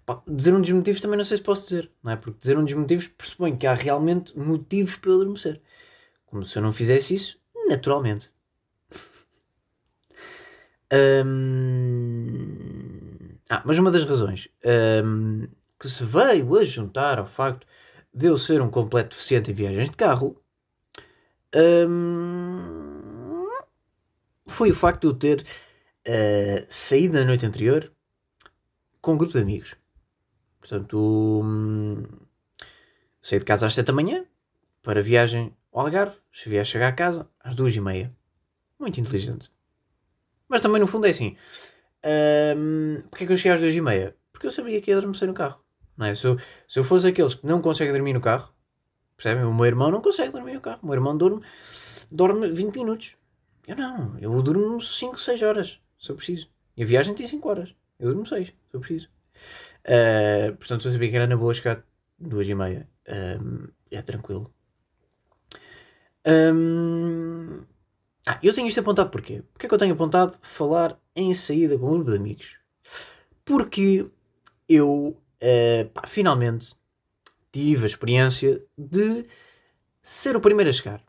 [0.06, 2.16] pá, dizer um dos motivos também não sei se posso dizer, não é?
[2.16, 5.60] Porque dizer um dos motivos pressupõe que há realmente motivos para eu adormecer.
[6.28, 8.32] Como se eu não fizesse isso naturalmente.
[10.94, 12.52] Um...
[13.50, 14.50] Ah, mas uma das razões
[15.04, 15.48] um,
[15.80, 17.66] que se veio a juntar ao facto
[18.14, 20.40] de eu ser um completo deficiente em viagens de carro
[21.56, 23.48] um,
[24.48, 25.46] foi o facto de eu ter
[26.08, 27.92] uh, saído na noite anterior
[29.02, 29.76] com um grupo de amigos.
[30.60, 32.04] Portanto, um,
[33.22, 34.26] saí de casa às 7 da manhã
[34.82, 36.16] para viagem ao Algarve.
[36.32, 38.12] Cheguei a chegar a casa às 2 e meia.
[38.80, 39.52] Muito inteligente.
[40.48, 41.36] Mas também no fundo é assim.
[42.06, 44.16] Um, Porquê é que eu cheguei às duas e meia?
[44.32, 45.60] Porque eu sabia que ia adormecer no carro.
[45.98, 46.14] Não é?
[46.14, 46.38] se, eu,
[46.68, 48.54] se eu fosse aqueles que não conseguem dormir no carro,
[49.16, 49.44] percebem?
[49.44, 50.80] O meu irmão não consegue dormir no carro.
[50.84, 51.42] O meu irmão dorme,
[52.12, 53.18] dorme 20 minutos.
[53.68, 54.18] Eu não.
[54.20, 56.50] Eu durmo 5, 6 horas, se eu preciso.
[56.78, 57.76] E a viagem tem 5 horas.
[58.00, 59.10] Eu durmo 6, se eu preciso.
[59.86, 61.84] Uh, portanto, eu sabia que era na boa chegar
[62.18, 62.88] duas e meia.
[63.08, 64.54] Um, é tranquilo.
[66.28, 67.64] Um,
[68.28, 69.44] ah, eu tenho isto apontado porquê?
[69.54, 72.60] Porquê é que eu tenho apontado falar em saída com um grupo de amigos?
[73.44, 74.10] Porque
[74.68, 76.76] eu uh, pá, finalmente
[77.56, 79.26] tive a experiência de
[80.02, 81.02] ser o primeiro a chegar.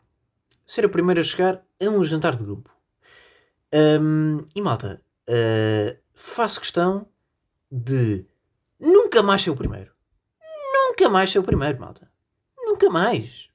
[0.65, 2.71] Ser o primeiro a chegar a um jantar de grupo.
[3.73, 7.05] Um, e malta, uh, faço questão
[7.69, 8.25] de
[8.79, 9.91] nunca mais ser o primeiro.
[10.73, 12.09] Nunca mais ser o primeiro, malta.
[12.57, 13.49] Nunca mais.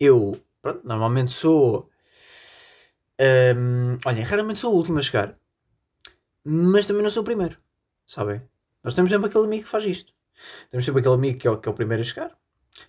[0.00, 1.88] Eu, pronto, normalmente sou
[3.56, 5.38] um, olhem, raramente sou o último a chegar,
[6.44, 7.56] mas também não sou o primeiro,
[8.04, 8.40] sabem?
[8.82, 10.15] Nós temos sempre aquele amigo que faz isto.
[10.70, 12.38] Temos sempre aquele amigo que é, o, que é o primeiro a chegar.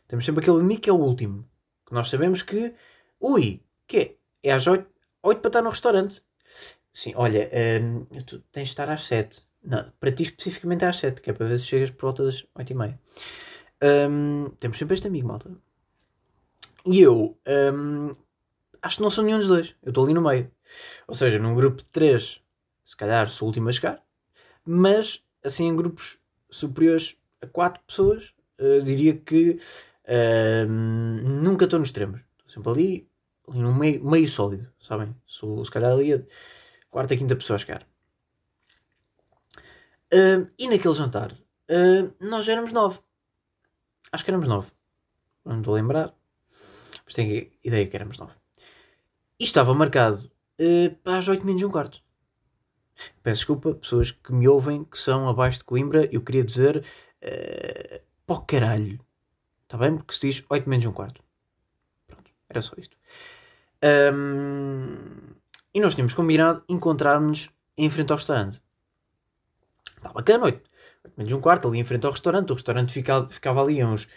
[0.07, 1.47] Temos sempre aquele amigo que é o último.
[1.86, 2.73] Que nós sabemos que,
[3.19, 4.15] ui, que é?
[4.43, 4.88] É às 8,
[5.23, 6.23] 8 para estar no restaurante.
[6.91, 7.49] Sim, olha,
[7.81, 9.45] um, tu tens de estar às 7.
[9.63, 12.23] Não, para ti especificamente é às 7, que é para ver se chegas por volta
[12.23, 12.99] das 8 e meia.
[14.10, 15.51] Um, temos sempre este amigo, malta.
[16.86, 17.38] E eu,
[17.73, 18.12] um,
[18.81, 19.75] acho que não sou nenhum dos dois.
[19.83, 20.49] Eu estou ali no meio.
[21.07, 22.41] Ou seja, num grupo de três,
[22.83, 24.03] se calhar sou o último a chegar,
[24.65, 26.17] mas assim em grupos
[26.49, 29.60] superiores a quatro pessoas, uh, diria que
[30.08, 32.21] uh, nunca estou nos extremos.
[32.38, 33.10] Estou sempre ali,
[33.47, 35.15] ali no meio, meio sólido, sabem?
[35.26, 36.21] Sou se calhar ali a
[36.89, 37.88] quarta, quinta pessoa a chegar.
[40.13, 43.00] Uh, e naquele jantar, uh, nós éramos nove.
[44.12, 44.71] Acho que éramos nove.
[45.43, 46.13] Não estou a lembrar.
[47.04, 48.34] Mas tenho ideia que éramos nove.
[49.39, 52.02] E estava marcado uh, para as oito menos um quarto.
[53.21, 56.84] Peço desculpa, pessoas que me ouvem que são abaixo de Coimbra, eu queria dizer
[57.23, 58.99] uh, para o caralho.
[59.63, 59.97] Está bem?
[59.97, 61.21] Porque se diz 8 menos um quarto.
[62.08, 62.97] Pronto, era só isto.
[64.13, 65.36] Um,
[65.73, 68.62] e nós tínhamos combinado encontrarmos em frente ao restaurante.
[69.97, 70.69] Está bacana, 8,
[71.06, 72.51] 8 menos um quarto, ali em frente ao restaurante.
[72.51, 74.08] O restaurante ficava, ficava ali a uns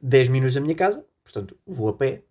[0.00, 2.22] 10 minutos da minha casa, portanto vou a pé.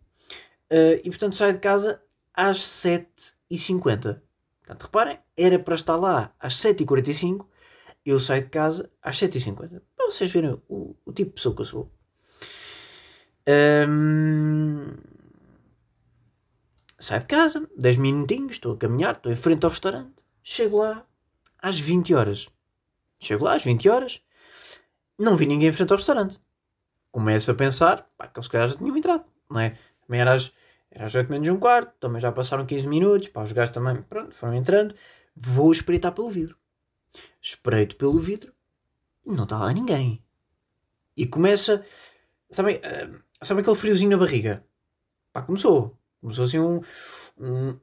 [0.72, 2.02] Uh, e portanto saio de casa
[2.34, 4.22] às 7h50.
[4.60, 7.46] Portanto, reparem, era para estar lá às 7h45,
[8.06, 9.82] eu saio de casa às 7h50.
[10.08, 11.92] Vocês verem o, o tipo de pessoa que eu sou.
[13.90, 14.96] Um,
[16.98, 20.24] saio de casa, 10 minutinhos, estou a caminhar, estou em frente ao restaurante.
[20.42, 21.06] Chego lá
[21.62, 22.48] às 20 horas.
[23.20, 24.22] Chego lá às 20 horas,
[25.20, 26.40] não vi ninguém em frente ao restaurante.
[27.12, 29.78] Começo a pensar, pá, que eles já tinham entrado, não é?
[30.06, 30.54] Também era às,
[30.90, 34.02] era às 8 menos um quarto, também já passaram 15 minutos, pá, os gajos também,
[34.04, 34.96] pronto, foram entrando.
[35.36, 36.56] Vou espreitar pelo vidro.
[37.42, 38.54] Espreito pelo vidro
[39.36, 40.24] não está lá ninguém.
[41.16, 41.86] E começa,
[42.50, 44.64] sabem, uh, sabem aquele friozinho na barriga?
[45.34, 45.98] Pá, começou.
[46.22, 46.82] Começou assim um,
[47.40, 47.80] um,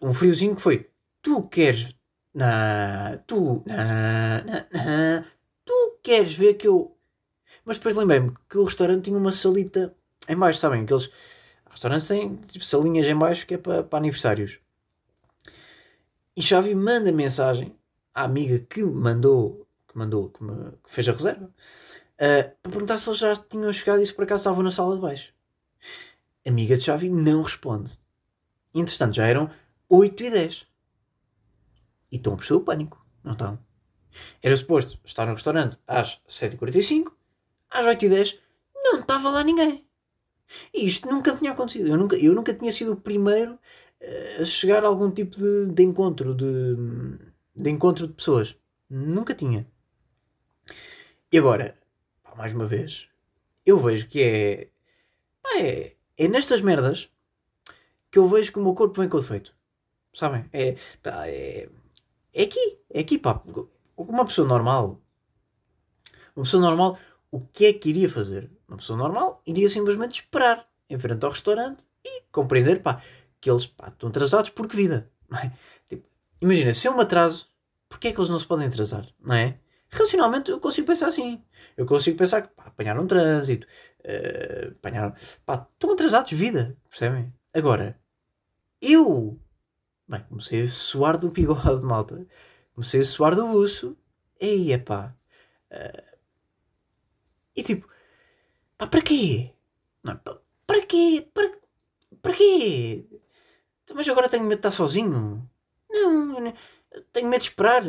[0.00, 1.94] um, friozinho que foi, tu queres
[2.34, 5.24] não, tu, não, não,
[5.64, 6.96] tu queres ver que eu.
[7.64, 9.94] Mas depois lembrei-me que o restaurante tinha uma salita
[10.28, 10.82] em baixo, sabem?
[10.82, 11.10] Aqueles
[11.70, 14.58] restaurantes têm tipo salinhas em baixo que é para, para aniversários.
[16.36, 17.72] E Xavi manda mensagem
[18.12, 19.63] à amiga que mandou,
[19.94, 23.72] que mandou, que, me, que fez a reserva, uh, para perguntar se eles já tinham
[23.72, 25.32] chegado e se por acaso estavam na sala de baixo.
[26.46, 27.98] Amiga de Xavi não responde.
[28.74, 29.48] Entretanto, já eram
[29.88, 30.66] 8 e 10.
[32.10, 33.58] E estão a perceber o pânico, não estão?
[34.42, 37.12] Era suposto estar no restaurante às 7h45,
[37.70, 38.38] às 8h10
[38.74, 39.86] não estava lá ninguém.
[40.72, 41.88] E isto nunca tinha acontecido.
[41.88, 43.58] Eu nunca, eu nunca tinha sido o primeiro
[44.00, 46.76] eh, a chegar a algum tipo de, de encontro de,
[47.56, 48.56] de encontro de pessoas.
[48.88, 49.66] Nunca tinha.
[51.34, 51.76] E agora,
[52.22, 53.08] pá, mais uma vez,
[53.66, 54.68] eu vejo que é,
[55.42, 55.96] pá, é.
[56.16, 57.10] É nestas merdas
[58.08, 59.52] que eu vejo que o meu corpo vem com defeito.
[60.14, 60.48] Sabem?
[60.52, 61.68] É, pá, é,
[62.32, 63.42] é aqui, é aqui, pá.
[63.96, 65.00] Uma pessoa normal,
[66.36, 66.96] uma pessoa normal,
[67.32, 68.48] o que é que iria fazer?
[68.68, 73.02] Uma pessoa normal iria simplesmente esperar em frente ao restaurante e compreender, pá,
[73.40, 75.10] que eles pá, estão atrasados porque vida.
[75.42, 75.50] É?
[75.88, 76.06] Tipo,
[76.40, 77.48] imagina, se eu me atraso,
[77.88, 79.08] porquê é que eles não se podem atrasar?
[79.18, 79.58] Não é?
[79.94, 81.42] Racionalmente eu consigo pensar assim.
[81.76, 83.66] Eu consigo pensar que pá, apanharam trânsito,
[84.00, 85.14] uh, apanharam.
[85.46, 87.32] Pá, estão atrasados, vida, percebem?
[87.52, 87.98] Agora,
[88.82, 89.38] eu
[90.06, 92.26] Bem, comecei a suar do bigode, malta.
[92.74, 93.96] Comecei a suar do buço.
[94.38, 95.16] Ei, é pá.
[95.70, 96.18] Uh,
[97.56, 97.88] e tipo,
[98.76, 99.54] pá, para quê?
[100.02, 101.26] Não, pá, para quê?
[101.32, 101.58] Para,
[102.20, 103.06] para quê?
[103.82, 105.48] Então, mas agora tenho medo de estar sozinho?
[105.90, 106.52] Não
[107.12, 107.82] tenho medo de esperar.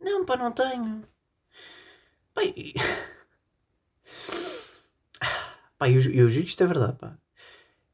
[0.00, 1.06] Não, pá, não tenho.
[2.34, 2.74] Pá, e...
[5.78, 7.16] pá eu, eu juro que isto é verdade, pá.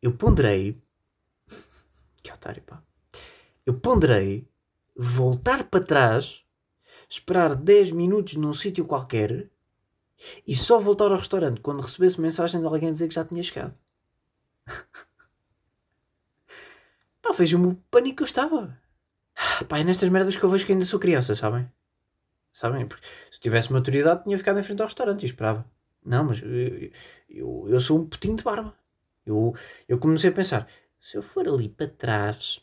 [0.03, 0.76] Eu ponderei.
[2.22, 2.83] Que otário, pá
[3.70, 4.48] eu ponderei
[4.96, 6.42] voltar para trás,
[7.09, 9.48] esperar 10 minutos num sítio qualquer
[10.46, 13.74] e só voltar ao restaurante quando recebesse mensagem de alguém dizer que já tinha chegado.
[17.22, 18.76] Pá, vejo-me o pânico que eu estava.
[19.68, 21.70] Pá, é nestas merdas que eu vejo que ainda sou criança, sabem?
[22.53, 22.87] Sabem?
[22.87, 25.65] Porque se tivesse maturidade tinha ficado em frente ao restaurante e esperava.
[26.05, 26.91] Não, mas eu,
[27.29, 28.75] eu, eu sou um putinho de barba.
[29.25, 29.55] Eu,
[29.89, 32.61] eu comecei a pensar, se eu for ali para trás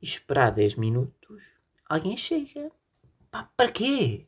[0.00, 1.42] e esperar 10 minutos,
[1.88, 2.70] alguém chega.
[3.30, 4.26] Pá, para quê?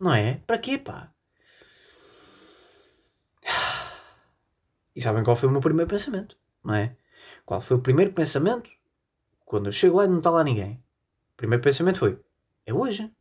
[0.00, 0.34] Não é?
[0.46, 1.12] Para quê, pá?
[4.96, 6.38] E sabem qual foi o meu primeiro pensamento?
[6.62, 6.96] Não é?
[7.44, 8.70] Qual foi o primeiro pensamento
[9.44, 10.74] quando eu chego lá e não está lá ninguém?
[11.32, 12.20] O primeiro pensamento foi:
[12.64, 13.12] é hoje.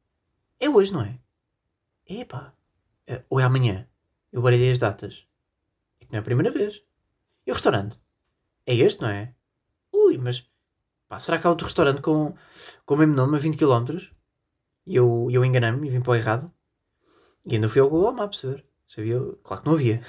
[0.64, 1.20] É hoje, não é?
[2.08, 2.54] É pá.
[3.06, 3.86] É, ou é amanhã.
[4.32, 5.28] Eu baralhei as datas.
[6.00, 6.82] É que não é a primeira vez.
[7.46, 8.02] E o restaurante?
[8.66, 9.36] É este, não é?
[9.92, 10.50] Ui, mas
[11.10, 12.34] Pá, será que há outro restaurante com,
[12.86, 13.98] com o mesmo nome a 20 km?
[14.86, 16.52] E eu, eu enganei-me e vim para o errado.
[17.46, 18.66] E ainda fui ao Google Maps ver.
[18.88, 19.20] Sabia?
[19.44, 20.02] Claro que não havia.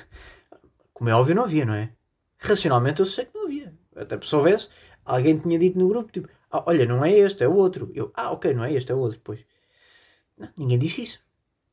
[0.95, 1.93] Como é óbvio, não havia, não é?
[2.38, 3.75] Racionalmente eu sei que não havia.
[3.97, 4.69] Até se soubesse,
[5.05, 7.90] alguém tinha dito no grupo, tipo, ah, olha, não é este, é o outro.
[7.93, 9.19] Eu, ah, ok, não é este, é o outro.
[9.19, 9.45] Depois,
[10.38, 11.25] não, ninguém disse isso.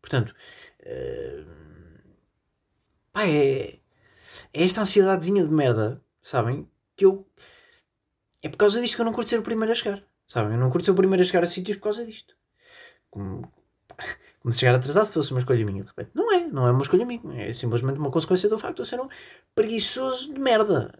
[0.01, 0.33] Portanto,
[0.81, 1.45] uh,
[3.11, 3.79] pá, é,
[4.53, 6.67] é esta ansiedadezinha de merda, sabem?
[6.95, 7.25] Que eu
[8.41, 10.03] é por causa disto que eu não curto ser o primeiro a chegar.
[10.27, 10.53] Sabem?
[10.53, 12.35] Eu não curto ser o primeiro a chegar a sítios por causa disto.
[13.09, 13.51] Como,
[14.39, 15.81] como se chegar atrasado fosse uma escolha minha.
[15.81, 17.21] De repente, não é, não é uma escolha minha.
[17.43, 19.07] É simplesmente uma consequência do facto de eu ser um
[19.53, 20.97] preguiçoso de merda.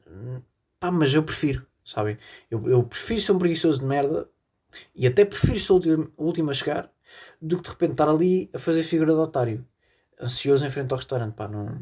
[0.80, 2.18] Pá, mas eu prefiro, sabem?
[2.50, 4.30] Eu, eu prefiro ser um preguiçoso de merda
[4.94, 6.92] e até prefiro ser o último a chegar
[7.42, 9.66] do que de repente estar ali a fazer figura de otário,
[10.22, 11.36] ansioso em frente ao restaurante.
[11.36, 11.82] Pá, não.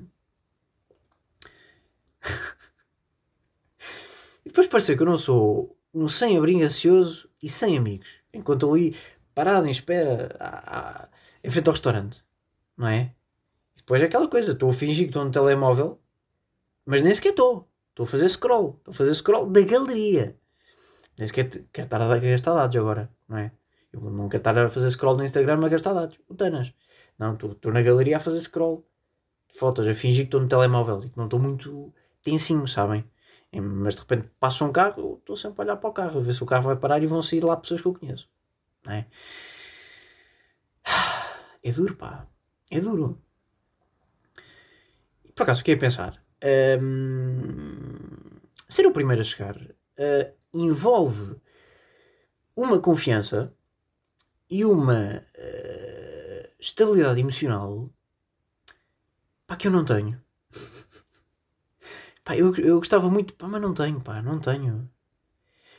[4.45, 8.95] e depois pareceu que eu não sou um sem-abrigo ansioso e sem amigos, enquanto ali
[9.33, 11.09] parado em espera
[11.43, 12.23] em frente ao restaurante,
[12.77, 13.13] não é?
[13.75, 15.99] E depois é aquela coisa, estou a fingir que estou no telemóvel,
[16.85, 17.67] mas nem sequer estou.
[17.89, 20.37] Estou a fazer scroll, estou a fazer scroll da galeria.
[21.17, 23.51] Nem sequer quero estar a gastar dados agora, não é?
[23.91, 26.73] Eu não quero estar a fazer scroll no Instagram a gastar dados, o Tanas.
[27.17, 28.85] Não, estou na galeria a fazer scroll
[29.51, 33.03] de fotos, a fingir que estou no telemóvel e que não estou muito tensinho, sabem?
[33.51, 36.33] Mas de repente passa um carro, estou sempre a olhar para o carro, a ver
[36.33, 38.29] se o carro vai parar e vão sair lá pessoas que eu conheço.
[38.85, 39.07] Não é?
[41.61, 42.25] É duro, pá.
[42.71, 43.21] É duro.
[45.35, 46.23] Por acaso fiquei a pensar.
[46.81, 51.35] Um, ser o primeiro a chegar uh, envolve
[52.55, 53.53] uma confiança
[54.49, 57.87] e uma uh, estabilidade emocional
[59.45, 60.21] pá, que eu não tenho.
[62.23, 64.89] pá, eu, eu gostava muito, pá, mas não tenho, pá, não tenho.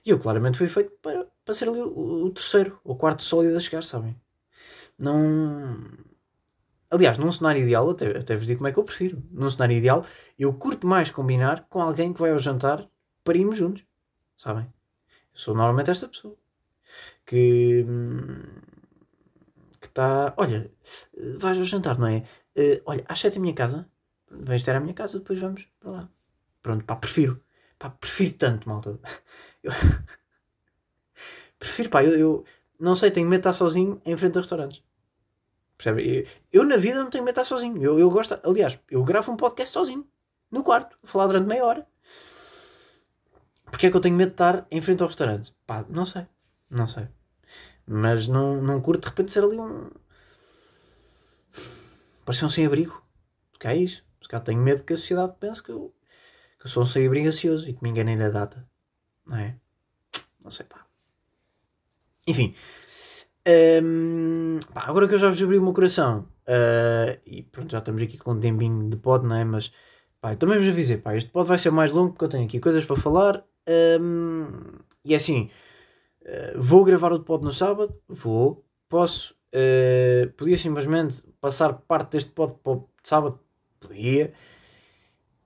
[0.04, 3.56] E eu claramente fui feito para, para ser ali o, o terceiro ou quarto sólido
[3.56, 4.16] a chegar, sabem?
[4.98, 5.78] Não.
[6.90, 9.22] Aliás, num cenário ideal, até, até vos digo como é que eu prefiro.
[9.30, 10.04] Num cenário ideal,
[10.38, 12.88] eu curto mais combinar com alguém que vai ao jantar
[13.24, 13.84] para irmos juntos.
[14.36, 14.64] Sabem?
[14.64, 16.36] Eu sou normalmente esta pessoa.
[17.30, 17.86] Que.
[19.80, 20.34] que está.
[20.36, 20.68] Olha,
[21.38, 22.24] vais ao jantar, não é?
[22.58, 23.86] Uh, olha, às sete a minha casa.
[24.28, 26.08] Vens ter à minha casa, depois vamos para lá.
[26.60, 27.38] Pronto, pá, prefiro.
[27.78, 28.98] Pá, prefiro tanto, malta.
[29.62, 29.72] Eu...
[31.58, 32.44] prefiro, pá, eu, eu,
[32.78, 34.82] não sei, tenho medo de estar sozinho em frente a restaurantes.
[35.76, 36.26] Percebe?
[36.50, 37.82] Eu, na vida não tenho medo de estar sozinho.
[37.82, 40.08] Eu, eu gosto, aliás, eu gravo um podcast sozinho,
[40.50, 41.86] no quarto, a falar durante meia hora.
[43.70, 45.54] Porque é que eu tenho medo de estar em frente ao restaurante?
[45.66, 46.26] Pá, não sei.
[46.70, 47.06] Não sei.
[47.92, 49.90] Mas não, não curto de repente ser ali um.
[52.24, 53.02] Parecer um sem-abrigo.
[53.50, 54.04] Porque é isso.
[54.20, 55.92] Porque eu tenho medo que a sociedade pense que eu,
[56.60, 58.64] que eu sou um sem-abrigo ansioso e que me enganei na data.
[59.26, 59.56] Não é?
[60.44, 60.86] Não sei, pá.
[62.28, 62.54] Enfim.
[63.82, 67.78] Um, pá, agora que eu já vos abri o meu coração uh, e pronto, já
[67.78, 69.42] estamos aqui com um tempinho de pod, não é?
[69.44, 69.72] Mas
[70.20, 72.60] pá, também vos avisei, pá, este pod vai ser mais longo porque eu tenho aqui
[72.60, 73.42] coisas para falar
[73.98, 74.46] um,
[75.04, 75.50] e é assim,
[76.22, 82.32] uh, vou gravar o pod no sábado, vou, posso, uh, podia simplesmente passar parte deste
[82.32, 83.40] pod para o sábado,
[83.78, 84.32] podia,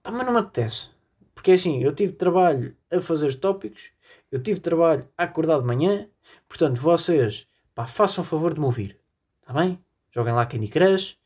[0.02, 0.90] pá, mas não me apetece,
[1.34, 3.92] porque é assim, eu tive trabalho a fazer os tópicos,
[4.30, 6.08] eu tive trabalho a acordar de manhã,
[6.48, 8.98] portanto vocês pá, façam o favor de me ouvir.
[9.40, 9.78] Está bem?
[10.10, 11.18] Joguem lá Candy Crush,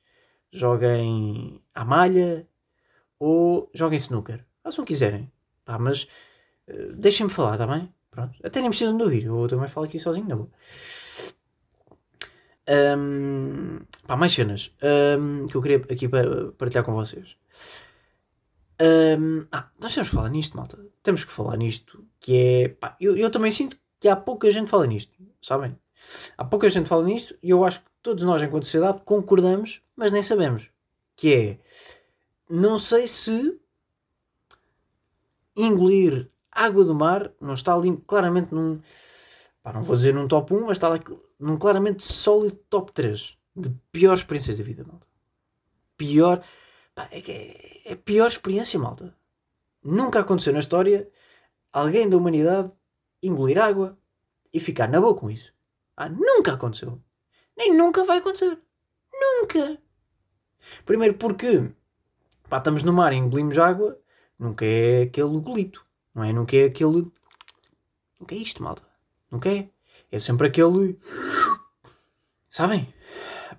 [0.51, 2.49] joguem à malha
[3.19, 4.45] ou joguem snooker.
[4.63, 5.31] Façam o que quiserem.
[5.65, 6.09] Pá, mas
[6.69, 7.93] uh, deixem-me falar, está bem?
[8.19, 8.37] Pronto.
[8.43, 9.27] Até nem precisam de ouvir.
[9.27, 10.51] Eu também falo aqui sozinho, não
[12.71, 14.71] Um, pá, mais cenas
[15.19, 16.07] um, que eu queria aqui
[16.59, 17.35] partilhar com vocês.
[19.19, 20.79] Um, ah, nós temos que falar nisto, malta.
[21.03, 22.05] Temos que falar nisto.
[22.21, 22.69] Que é.
[22.69, 25.79] Pá, eu, eu também sinto que há pouca gente fala nisto, sabem?
[26.37, 30.13] Há pouca gente fala nisto e eu acho que todos nós, enquanto sociedade, concordamos, mas
[30.13, 30.71] nem sabemos.
[31.17, 31.59] Que é,
[32.51, 33.59] não sei se
[35.57, 36.31] engolir
[36.65, 38.81] água do mar não está ali claramente num,
[39.63, 41.01] pá, não vou dizer num top 1, mas está ali
[41.39, 45.07] num claramente sólido top 3 de piores experiências da vida, malta.
[45.97, 46.43] Pior,
[46.95, 49.15] pá, é, é, é pior experiência, malta.
[49.83, 51.09] Nunca aconteceu na história
[51.73, 52.73] alguém da humanidade
[53.23, 53.99] engolir água
[54.53, 55.53] e ficar na boa com isso.
[55.97, 57.01] Ah, nunca aconteceu.
[57.57, 58.59] Nem nunca vai acontecer.
[59.13, 59.79] Nunca.
[60.85, 61.71] Primeiro porque
[62.49, 63.99] pá, estamos no mar e engolimos água,
[64.39, 65.85] nunca é aquele golito.
[66.19, 66.33] Não é?
[66.33, 67.09] Nunca é aquele.
[68.19, 68.83] Nunca é isto, malta.
[69.31, 69.71] Nunca é.
[70.11, 70.99] É sempre aquele.
[72.51, 72.93] Sabem?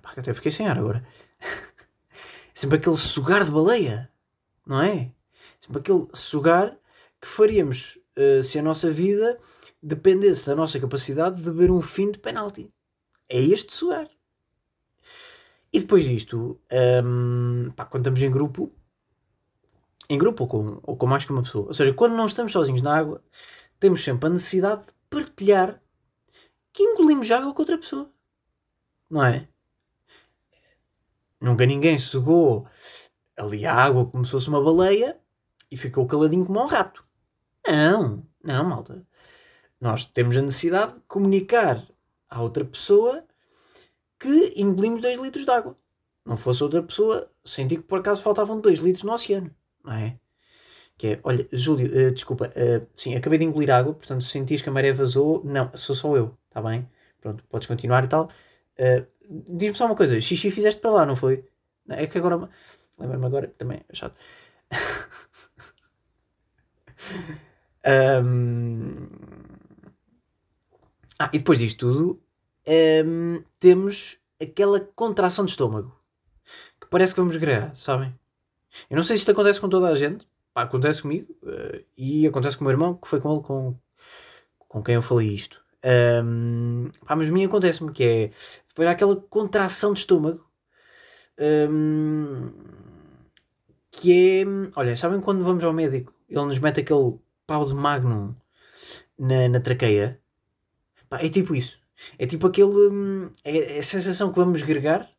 [0.02, 1.02] Pá, até fiquei sem ar agora.
[2.52, 4.10] É sempre aquele sugar de baleia.
[4.66, 5.10] Não é?
[5.58, 6.76] Sempre aquele sugar
[7.18, 9.38] que faríamos uh, se a nossa vida
[9.82, 12.70] dependesse da nossa capacidade de ver um fim de penalti.
[13.30, 14.10] É este suar.
[15.72, 16.60] E depois disto,
[17.02, 18.70] um, pá, quando estamos em grupo,
[20.10, 22.50] em grupo ou com, ou com mais que uma pessoa, ou seja, quando não estamos
[22.50, 23.22] sozinhos na água,
[23.78, 25.80] temos sempre a necessidade de partilhar
[26.72, 28.10] que engolimos água com outra pessoa.
[29.08, 29.48] Não é?
[31.40, 32.66] Nunca ninguém cegou
[33.36, 35.18] ali a água como se fosse uma baleia
[35.70, 37.04] e ficou caladinho como um rato.
[37.66, 39.06] Não, não, malta.
[39.80, 41.86] Nós temos a necessidade de comunicar
[42.28, 43.24] à outra pessoa
[44.18, 45.78] que engolimos 2 litros de água.
[46.24, 49.54] Não fosse outra pessoa, senti que por acaso faltavam 2 litros no oceano,
[49.84, 50.18] não é?
[50.98, 54.62] Que é, olha, Júlio, uh, desculpa, uh, sim, acabei de engolir água, portanto, se sentires
[54.62, 56.88] que a maré vazou, não, sou só eu, está bem?
[57.20, 58.28] Pronto, podes continuar e tal.
[58.78, 61.44] Uh, Diz-me só uma coisa, xixi fizeste para lá, não foi?
[61.88, 62.48] É que agora.
[62.98, 64.16] Lembra-me agora, também é chato.
[68.24, 69.08] um...
[71.18, 72.22] Ah, e depois disto tudo,
[73.06, 75.94] um, temos aquela contração de estômago
[76.80, 78.18] que parece que vamos gregar, sabem?
[78.88, 82.26] Eu não sei se isto acontece com toda a gente, Pá, acontece comigo uh, e
[82.26, 83.76] acontece com o meu irmão, que foi com ele com,
[84.58, 85.64] com quem eu falei isto.
[86.24, 88.30] Um, pá, mas a mim acontece-me que é
[88.68, 90.44] depois há aquela contração de estômago
[91.70, 92.52] um,
[93.90, 94.44] que é
[94.76, 98.34] olha, sabem quando vamos ao médico ele nos mete aquele pau de magnum
[99.18, 100.20] na, na traqueia?
[101.08, 101.78] Pá, é tipo isso.
[102.18, 105.10] É tipo aquele hum, é, é a sensação que vamos gregar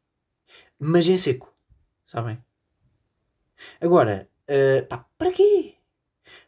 [0.79, 1.53] mas em seco
[2.05, 2.37] sabem
[3.79, 5.75] agora uh, pá, para quê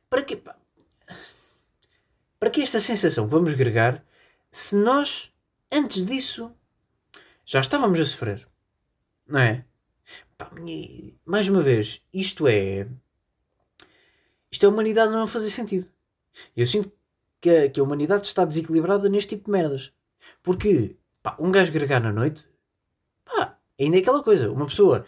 [0.09, 0.55] para quê pá,
[2.39, 4.03] para que esta sensação vamos gregar
[4.53, 5.34] se nós,
[5.72, 6.51] antes disso,
[7.43, 8.47] já estávamos a sofrer?
[9.26, 9.66] Não é?
[10.38, 10.51] Pá,
[11.26, 12.88] mais uma vez, isto é.
[14.51, 15.88] Isto é a humanidade não fazer sentido.
[16.55, 16.91] Eu sinto
[17.41, 19.91] que a, que a humanidade está desequilibrada neste tipo de merdas.
[20.43, 22.47] Porque, pá, um gajo gregar na noite,
[23.26, 24.51] pá, ainda é aquela coisa.
[24.51, 25.03] Uma pessoa,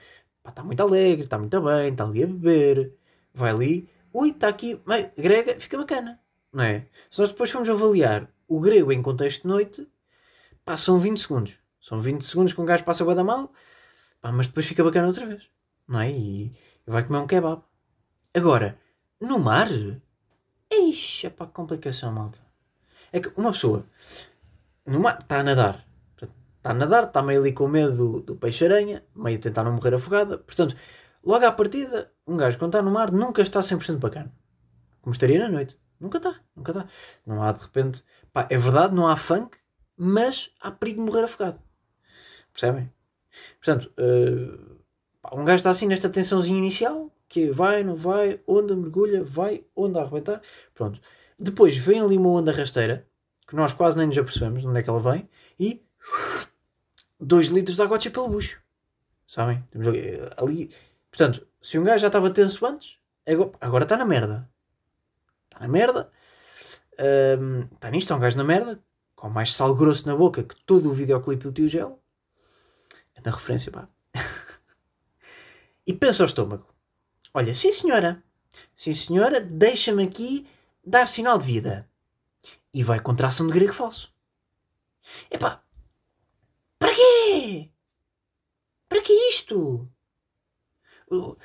[0.49, 2.93] está muito alegre, está muito bem, está ali a beber,
[3.33, 4.79] vai ali, ui, está aqui,
[5.17, 6.19] grega, fica bacana
[6.55, 6.87] não é?
[7.11, 9.87] Se nós depois formos avaliar o grego em contexto de noite,
[10.63, 11.59] pá, são 20 segundos.
[11.81, 13.51] São 20 segundos que um gajo passa a mal,
[14.21, 15.43] pá, mas depois fica bacana outra vez,
[15.85, 16.11] não é?
[16.11, 16.53] E
[16.87, 17.61] vai comer um kebab.
[18.33, 18.79] Agora,
[19.19, 19.67] no mar,
[20.69, 22.39] eixa, pá, complicação, malta.
[23.11, 23.85] É que uma pessoa,
[24.85, 25.85] no mar, está a nadar,
[26.65, 29.73] está a nadar, está meio ali com medo do, do peixe-aranha, meio a tentar não
[29.73, 30.75] morrer afogada, portanto,
[31.23, 34.33] logo à partida, um gajo quando está no mar nunca está 100% bacana.
[35.01, 35.77] Como estaria na noite.
[35.99, 36.87] Nunca está, nunca está.
[37.25, 38.03] Não há de repente.
[38.33, 39.55] Pá, é verdade, não há funk,
[39.95, 41.59] mas há perigo de morrer afogado.
[42.51, 42.91] Percebem?
[43.63, 44.77] Portanto, uh,
[45.21, 49.63] pá, um gajo está assim nesta tensãozinha inicial, que vai, não vai, onda mergulha, vai,
[49.75, 50.41] onda a arrebentar.
[50.73, 50.99] Pronto.
[51.37, 53.07] Depois vem ali uma onda rasteira,
[53.47, 55.85] que nós quase nem nos apercebemos de onde é que ela vem, e
[57.25, 58.61] 2 litros de água a pelo bucho.
[59.27, 59.63] Sabem?
[60.37, 60.69] Ali.
[61.09, 62.97] Portanto, se um gajo já estava tenso antes,
[63.61, 64.49] agora está na merda
[65.55, 66.11] está na merda.
[66.91, 68.83] Está um, nisto, é um gajo na merda,
[69.15, 72.01] com mais sal grosso na boca que todo o videoclipe do tio Gel.
[73.15, 73.87] É da referência, pá.
[75.87, 76.67] e pensa ao estômago.
[77.33, 78.23] Olha, sim senhora,
[78.73, 80.47] sim senhora, deixa-me aqui
[80.85, 81.89] dar sinal de vida.
[82.73, 84.13] E vai contração de grego falso.
[85.31, 85.63] Epá,
[86.95, 87.71] quê?
[88.87, 89.89] Para que isto?
[91.09, 91.37] O,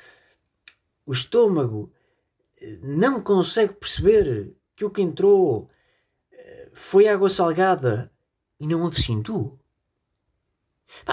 [1.05, 1.93] o estômago
[2.81, 5.69] não consegue perceber que o que entrou
[6.31, 8.11] eh, foi água salgada
[8.59, 9.59] e não absinto.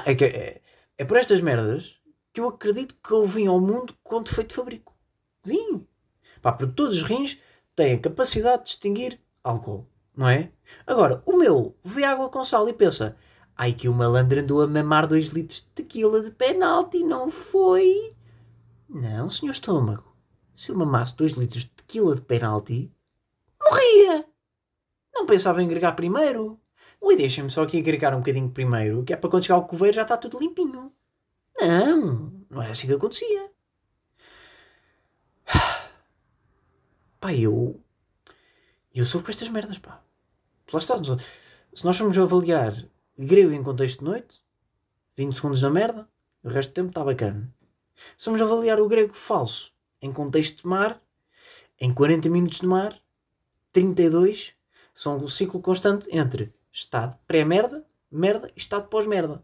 [0.05, 0.63] É, é,
[0.99, 1.99] é por estas merdas
[2.33, 4.97] que eu acredito que eu vim ao mundo com defeito de fabrico.
[5.43, 5.87] Vim.
[6.43, 7.39] Pá, porque todos os rins
[7.75, 10.53] têm a capacidade de distinguir álcool, não é?
[10.87, 13.17] Agora, o meu vê água com sal e pensa:
[13.59, 18.15] ai que o malandro andou a mamar 2 litros de tequila de penalti, não foi?
[18.89, 20.09] Não, senhor estômago
[20.59, 22.93] se eu mamasse 2 litros de tequila de penalti,
[23.63, 24.25] morria!
[25.15, 26.61] Não pensava em agregar primeiro.
[27.01, 29.95] Ui, deixem-me só aqui agregar um bocadinho primeiro, que é para quando chegar o coveiro
[29.95, 30.93] já está tudo limpinho.
[31.61, 33.53] Não, não era assim que acontecia.
[37.21, 37.81] Pá, eu.
[38.93, 40.03] Eu sou com estas merdas, pá.
[40.73, 40.97] Lá está.
[41.73, 42.75] Se nós formos avaliar
[43.27, 44.41] grego em contexto de noite,
[45.17, 46.09] 20 segundos na merda,
[46.43, 47.53] o resto do tempo está bacana.
[48.17, 51.03] Se formos avaliar o grego falso em contexto de mar,
[51.81, 53.01] em 40 minutos de mar,
[53.73, 54.55] 32
[54.95, 59.43] são o ciclo constante entre estado pré-merda, merda e estado pós-merda.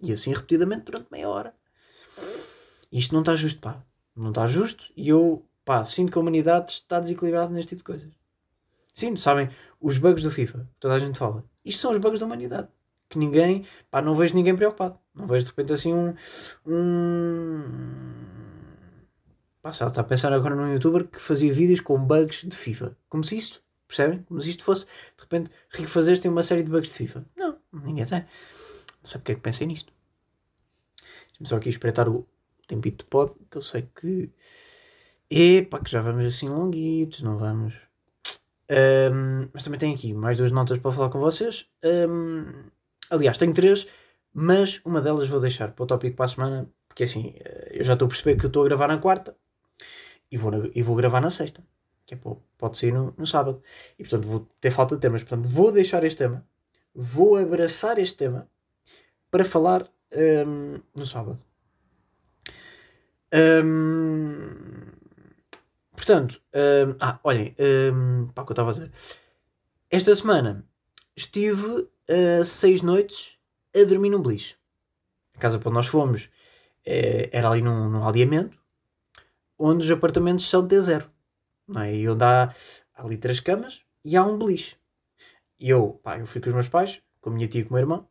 [0.00, 1.54] E assim repetidamente durante meia hora.
[2.92, 3.82] Isto não está justo, pá.
[4.14, 7.84] Não está justo e eu, pá, sinto que a humanidade está desequilibrada neste tipo de
[7.84, 8.12] coisas.
[8.92, 9.48] Sinto, sabem,
[9.80, 11.44] os bugs do FIFA, toda a gente fala.
[11.64, 12.68] Isto são os bugs da humanidade.
[13.08, 14.98] Que ninguém, pá, não vejo ninguém preocupado.
[15.14, 16.14] Não vejo de repente assim um,
[16.66, 17.62] um
[19.68, 22.96] Pá, está a pensar agora num youtuber que fazia vídeos com bugs de FIFA.
[23.08, 24.22] Como se isto, percebem?
[24.22, 27.24] Como se isto fosse, de repente, Rico Fazeres tem uma série de bugs de FIFA.
[27.36, 28.20] Não, ninguém tem.
[28.20, 28.26] Não
[29.02, 29.92] sei porque é que pensei nisto.
[31.28, 32.26] Deixa-me só aqui espreitar o
[32.66, 34.30] tempito de pod, que eu sei que.
[35.30, 37.74] Epá, que já vamos assim longuitos, não vamos.
[38.70, 41.68] Um, mas também tenho aqui mais duas notas para falar com vocês.
[41.84, 42.70] Um,
[43.10, 43.86] aliás, tenho três,
[44.32, 47.84] Mas uma delas vou deixar para o tópico para a semana, porque assim, eh, eu
[47.84, 49.36] já estou a perceber que eu estou a gravar na quarta
[50.30, 51.62] e vou, na, e vou gravar na sexta,
[52.06, 52.18] que é,
[52.58, 53.62] pode sair no, no sábado.
[53.98, 55.22] E portanto vou ter falta de temas.
[55.22, 56.46] Portanto, vou deixar este tema,
[56.94, 58.48] vou abraçar este tema
[59.30, 59.82] para falar
[60.12, 61.40] um, ehm, no sábado.
[63.32, 64.48] Um,
[65.92, 68.90] portanto, um, ah, olhem, um, pá, o que eu estava a dizer.
[69.90, 70.64] Esta semana
[71.16, 73.38] estive uh, seis noites
[73.74, 74.56] a dormir num beliche.
[75.34, 76.30] A casa para onde nós fomos
[76.84, 78.58] eh, era ali num, num aldeamento,
[79.56, 81.08] onde os apartamentos são T0.
[81.68, 81.94] Não é?
[81.94, 82.52] E onde há,
[82.94, 84.76] há ali três camas e há um beliche.
[85.60, 87.70] E eu, pá, eu fui com os meus pais, com a minha tia e com
[87.70, 88.08] o meu irmão.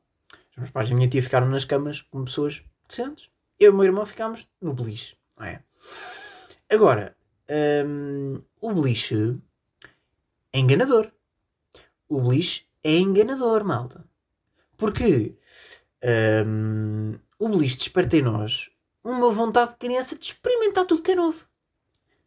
[0.51, 3.29] Os meus pais e a minha tia ficaram nas camas como pessoas decentes
[3.59, 5.17] eu e o meu irmão ficámos no beliche.
[5.41, 5.59] É?
[6.69, 7.15] Agora,
[7.85, 9.37] um, o beliche
[10.53, 11.11] é enganador.
[12.07, 14.05] O beliche é enganador, malta.
[14.77, 15.37] Porque
[16.45, 18.69] um, o beliche desperta em nós
[19.03, 21.45] uma vontade de criança de experimentar tudo que é novo.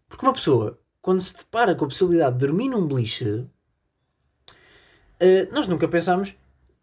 [0.09, 3.49] Porque uma pessoa, quando se depara com a possibilidade de dormir num beliche, uh,
[5.53, 6.31] nós nunca pensámos,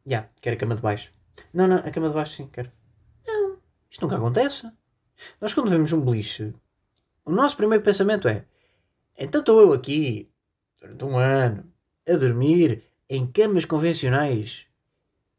[0.06, 1.12] já, yeah, quero a cama de baixo.
[1.54, 2.72] Não, não, a cama de baixo sim, quero.
[3.90, 4.72] Isto nunca acontece.
[5.42, 6.54] Nós, quando vemos um beliche,
[7.26, 8.46] o nosso primeiro pensamento é:
[9.18, 10.30] então estou eu aqui,
[10.80, 11.72] durante um ano,
[12.08, 14.68] a dormir em camas convencionais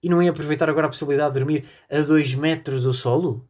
[0.02, 3.48] e não ia aproveitar agora a possibilidade de dormir a 2 metros do solo?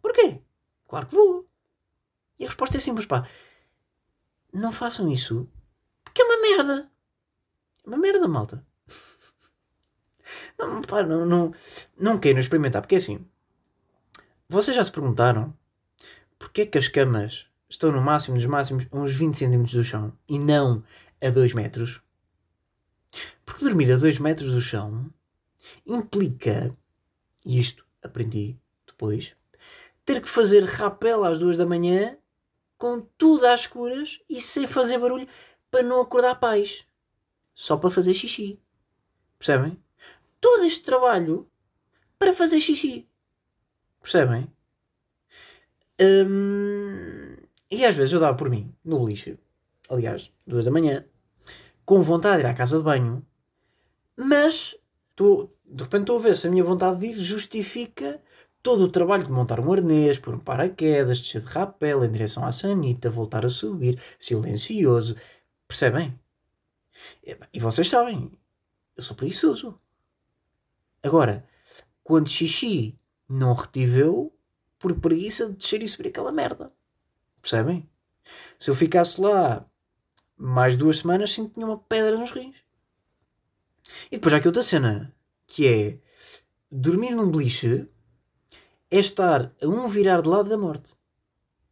[0.00, 0.40] Porquê?
[0.88, 1.46] Claro que vou.
[2.38, 3.28] E a resposta é simples, pá.
[4.52, 5.48] Não façam isso
[6.04, 6.90] porque é uma merda.
[7.84, 8.64] É uma merda, malta.
[10.56, 11.52] Não, pá, não, não,
[11.98, 13.26] não queiram experimentar, porque é assim.
[14.48, 15.52] Vocês já se perguntaram
[16.38, 19.82] porquê é que as camas estão no máximo dos máximos a uns 20 cm do
[19.82, 20.84] chão e não
[21.20, 22.03] a 2 metros?
[23.44, 25.10] Porque dormir a 2 metros do chão
[25.86, 26.76] implica,
[27.44, 28.56] e isto aprendi
[28.86, 29.34] depois,
[30.04, 32.16] ter que fazer rapel às 2 da manhã
[32.76, 35.28] com tudo às escuras e sem fazer barulho
[35.70, 36.84] para não acordar pais.
[37.54, 38.60] Só para fazer xixi.
[39.38, 39.78] Percebem?
[40.40, 41.48] Todo este trabalho
[42.18, 43.08] para fazer xixi.
[44.00, 44.52] Percebem?
[46.00, 47.36] Hum,
[47.70, 49.38] e às vezes eu dava por mim, no lixo,
[49.88, 51.04] aliás, duas da manhã,
[51.84, 53.24] com vontade de ir à casa de banho,
[54.18, 54.76] mas
[55.14, 58.20] tô, de repente estou a ver se a minha vontade de ir justifica
[58.62, 62.46] todo o trabalho de montar um arnês, pôr um paraquedas, descer de rapel em direção
[62.46, 65.16] à sanita, voltar a subir, silencioso.
[65.68, 66.18] Percebem?
[67.52, 68.32] E vocês sabem,
[68.96, 69.76] eu sou preguiçoso.
[71.02, 71.46] Agora,
[72.02, 74.32] quando xixi não retive eu
[74.78, 76.72] por preguiça de descer e subir aquela merda.
[77.40, 77.88] Percebem?
[78.58, 79.66] Se eu ficasse lá
[80.36, 82.56] mais duas semanas, sinto que tinha uma pedra nos rins.
[84.10, 85.14] E depois há aqui outra cena,
[85.46, 85.98] que é
[86.70, 87.86] dormir num beliche
[88.90, 90.92] é estar a um virar de lado da morte.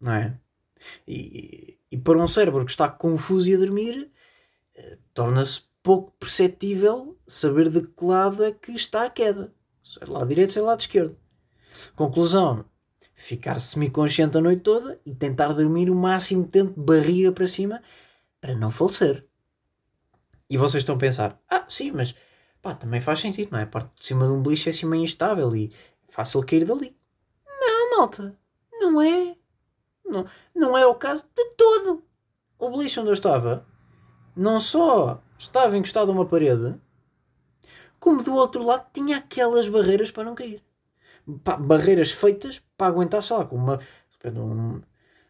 [0.00, 0.38] Não é?
[1.06, 4.10] E, e para um cérebro que está confuso e a dormir,
[4.74, 9.52] eh, torna-se pouco perceptível saber de que lado é que está a queda.
[9.82, 11.16] Se é lado direito, se é lado esquerdo.
[11.94, 12.64] Conclusão:
[13.14, 17.82] ficar semiconsciente a noite toda e tentar dormir o máximo tempo de barriga para cima
[18.43, 19.26] para não falecer.
[20.51, 22.14] E vocês estão a pensar: ah, sim, mas
[22.61, 23.62] pá, também faz sentido, não é?
[23.62, 25.72] A parte de cima de um beliche é assim meio instável e
[26.11, 26.95] fácil cair dali.
[27.47, 28.38] Não, malta,
[28.70, 29.34] não é.
[30.05, 32.05] Não, não é o caso de todo.
[32.59, 33.66] O beliche onde eu estava
[34.36, 36.74] não só estava encostado a uma parede,
[37.99, 40.62] como do outro lado tinha aquelas barreiras para não cair
[41.26, 43.78] barreiras feitas para aguentar, sei lá, com uma,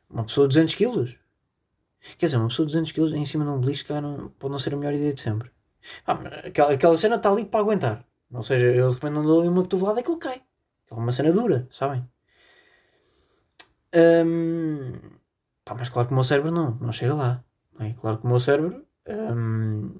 [0.09, 1.22] uma pessoa de 200 kg.
[2.19, 4.59] Quer dizer, uma pessoa de 200 kg em cima de um beliche não, pode não
[4.59, 5.51] ser a melhor ideia de sempre.
[6.07, 8.05] Ah, aquela, aquela cena está ali para aguentar.
[8.33, 10.43] Ou seja, eu de repente não dou ali uma cotovelada e cai.
[10.91, 12.07] É uma cena dura, sabem?
[13.95, 14.93] Um,
[15.65, 17.45] pá, mas claro que o meu cérebro não, não chega lá.
[17.79, 17.95] Não é?
[17.95, 18.87] Claro que o meu cérebro.
[19.07, 19.93] Um,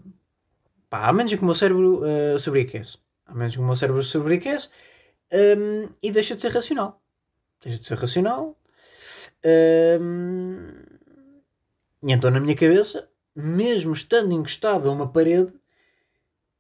[0.89, 2.99] pá, a menos que o meu cérebro uh, sobreaquece.
[3.27, 4.71] A menos que o meu cérebro sobreaquece
[5.33, 7.03] um, e deixa de ser racional.
[7.63, 8.59] Deixa de ser racional.
[9.45, 10.92] Um,
[12.03, 15.53] e então, na minha cabeça, mesmo estando encostado a uma parede,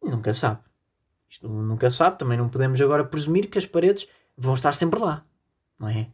[0.02, 0.60] nunca sabe.
[1.28, 5.24] Isto nunca sabe, também não podemos agora presumir que as paredes vão estar sempre lá,
[5.78, 6.10] não é?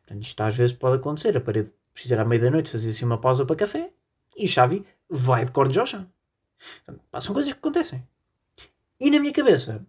[0.00, 1.36] Portanto, isto às vezes pode acontecer.
[1.36, 3.92] A parede precisa à meia da noite fazer assim uma pausa para café
[4.36, 6.06] e chave vai de cordes ao chão.
[7.20, 8.06] São coisas que acontecem.
[9.00, 9.84] E na minha cabeça,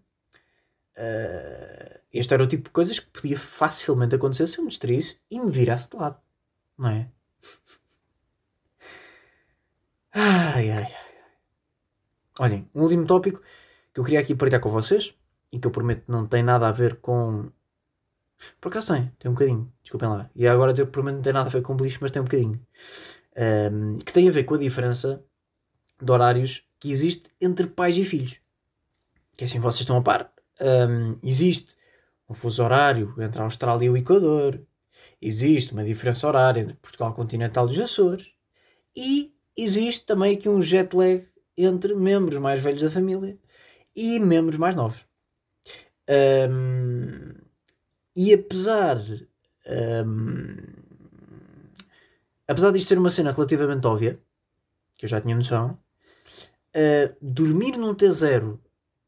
[0.95, 5.19] Uh, este era o tipo de coisas que podia facilmente acontecer se eu me distraísse
[5.29, 6.19] e me virasse de lado.
[6.77, 7.09] Não é?
[10.13, 10.95] Ai, ai, ai.
[12.39, 13.41] Olhem, um último tópico
[13.93, 15.15] que eu queria aqui partilhar com vocês
[15.51, 17.51] e que eu prometo não tem nada a ver com.
[18.59, 20.29] Por acaso tem, tem um bocadinho, desculpem lá.
[20.35, 22.59] E agora que prometo não tem nada a ver com beliche, mas tem um bocadinho.
[23.35, 25.23] Um, que tem a ver com a diferença
[26.01, 28.39] de horários que existe entre pais e filhos.
[29.37, 30.31] Que assim vocês estão a par.
[30.61, 31.75] Um, existe
[32.29, 34.61] um fuso horário entre a Austrália e o Equador.
[35.21, 38.31] Existe uma diferença horária entre Portugal continental e os Açores.
[38.95, 41.25] E existe também aqui um jet lag
[41.57, 43.37] entre membros mais velhos da família
[43.95, 45.05] e membros mais novos.
[46.09, 47.33] Um,
[48.15, 48.97] e apesar.
[50.05, 50.55] Um,
[52.47, 54.19] apesar disto ser uma cena relativamente óbvia,
[54.97, 55.77] que eu já tinha noção,
[56.75, 58.59] uh, dormir num T0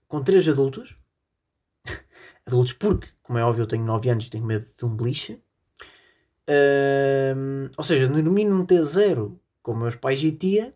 [0.08, 0.98] com três adultos,
[2.46, 5.42] adultos porque, como é óbvio, eu tenho 9 anos e tenho medo de um beliche.
[6.48, 10.72] Uh, ou seja, dormir num T0 com meus pais e tia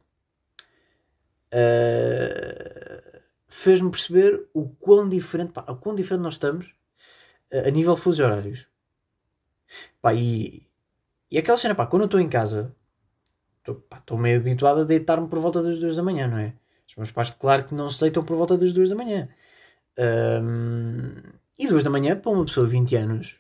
[1.54, 6.74] uh, fez-me perceber o quão diferente, pá, o quão diferente nós estamos
[7.54, 8.66] uh, a nível de fusos horários.
[10.02, 10.68] Pá, e,
[11.30, 12.76] e aquela cena, pá, quando eu estou em casa,
[13.64, 16.56] estou meio habituado a deitar-me por volta das 2 da manhã, não é?
[16.88, 19.30] Os meus pais, claro que não se deitam por volta das 2 da manhã.
[20.42, 21.14] Um,
[21.60, 23.40] e 2 da manhã, para uma pessoa de 20 anos,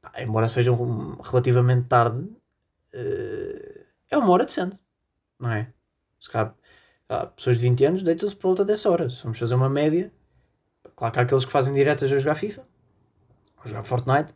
[0.00, 2.20] pá, embora seja um, relativamente tarde,
[2.94, 3.75] uh,
[4.10, 4.80] é uma hora decente,
[5.38, 5.72] não é?
[6.20, 6.54] Se calhar,
[7.34, 9.08] pessoas de 20 anos deitam-se por volta dessa hora.
[9.10, 10.12] Se vamos fazer uma média,
[10.94, 12.66] claro que há aqueles que fazem diretas a jogar FIFA,
[13.58, 14.34] a jogar Fortnite,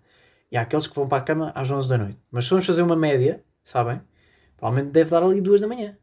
[0.51, 2.19] e há aqueles que vão para a cama às 11 da noite.
[2.31, 4.01] Mas se vamos fazer uma média, sabem?
[4.57, 5.97] Provavelmente deve dar ali 2 da manhã.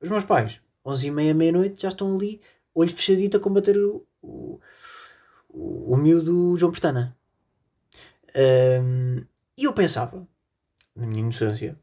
[0.00, 2.40] Os meus pais, 11 e meia, meia-noite, já estão ali,
[2.74, 4.60] olho fechadito a combater o, o,
[5.48, 7.16] o, o miúdo João Pestana.
[8.36, 9.24] Um,
[9.56, 10.26] e eu pensava,
[10.94, 11.78] na minha inocência,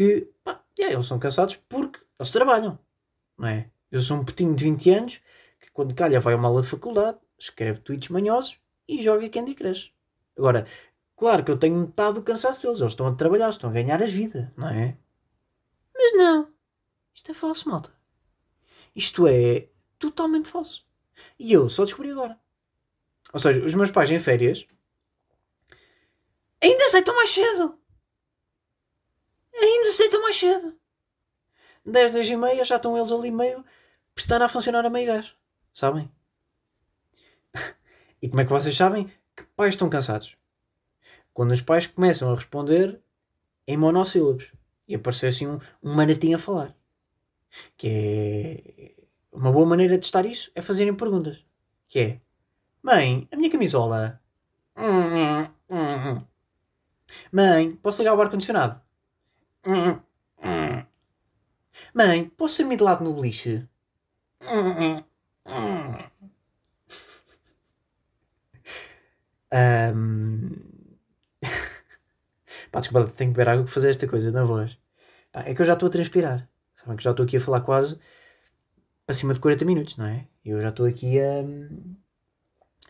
[0.00, 2.78] que pá, yeah, eles são cansados porque eles trabalham,
[3.36, 3.70] não é?
[3.90, 5.20] Eu sou um putinho de 20 anos
[5.60, 9.54] que quando calha vai a uma aula de faculdade, escreve tweets manhosos e joga Candy
[9.54, 9.92] Crush.
[10.38, 10.66] Agora,
[11.14, 14.02] claro que eu tenho metade do cansaço deles, eles estão a trabalhar, estão a ganhar
[14.02, 14.96] a vida, não é?
[15.94, 16.50] Mas não,
[17.14, 17.92] isto é falso, malta.
[18.96, 20.86] Isto é totalmente falso.
[21.38, 22.40] E eu só descobri agora.
[23.34, 24.66] Ou seja, os meus pais em férias
[26.62, 27.79] ainda aceitam mais cedo.
[29.60, 30.74] Ainda aceitam mais cedo.
[31.84, 33.64] 10, 10 e meia já estão eles ali meio
[34.14, 35.34] prestando a funcionar a meio gás.
[35.72, 36.10] Sabem?
[38.20, 40.36] e como é que vocês sabem que pais estão cansados?
[41.32, 43.00] Quando os pais começam a responder
[43.66, 44.52] em monossílabos
[44.86, 46.76] e aparecer assim um, um manatinho a falar.
[47.76, 49.00] Que é
[49.32, 51.44] uma boa maneira de testar isso é fazerem perguntas.
[51.88, 52.20] Que é
[52.82, 54.20] Mãe, a minha camisola.
[57.30, 58.80] Mãe, posso ligar o ar-condicionado?
[61.94, 63.68] Mãe, posso dormir de lado no beliche?
[69.52, 70.50] Um...
[72.70, 74.78] Pá, desculpa, tenho que beber água que fazer esta coisa na voz.
[75.32, 76.48] Pá, é que eu já estou a transpirar.
[76.74, 77.98] Sabem que já estou aqui a falar quase
[79.06, 80.26] para cima de 40 minutos, não é?
[80.44, 81.42] Eu já estou aqui a,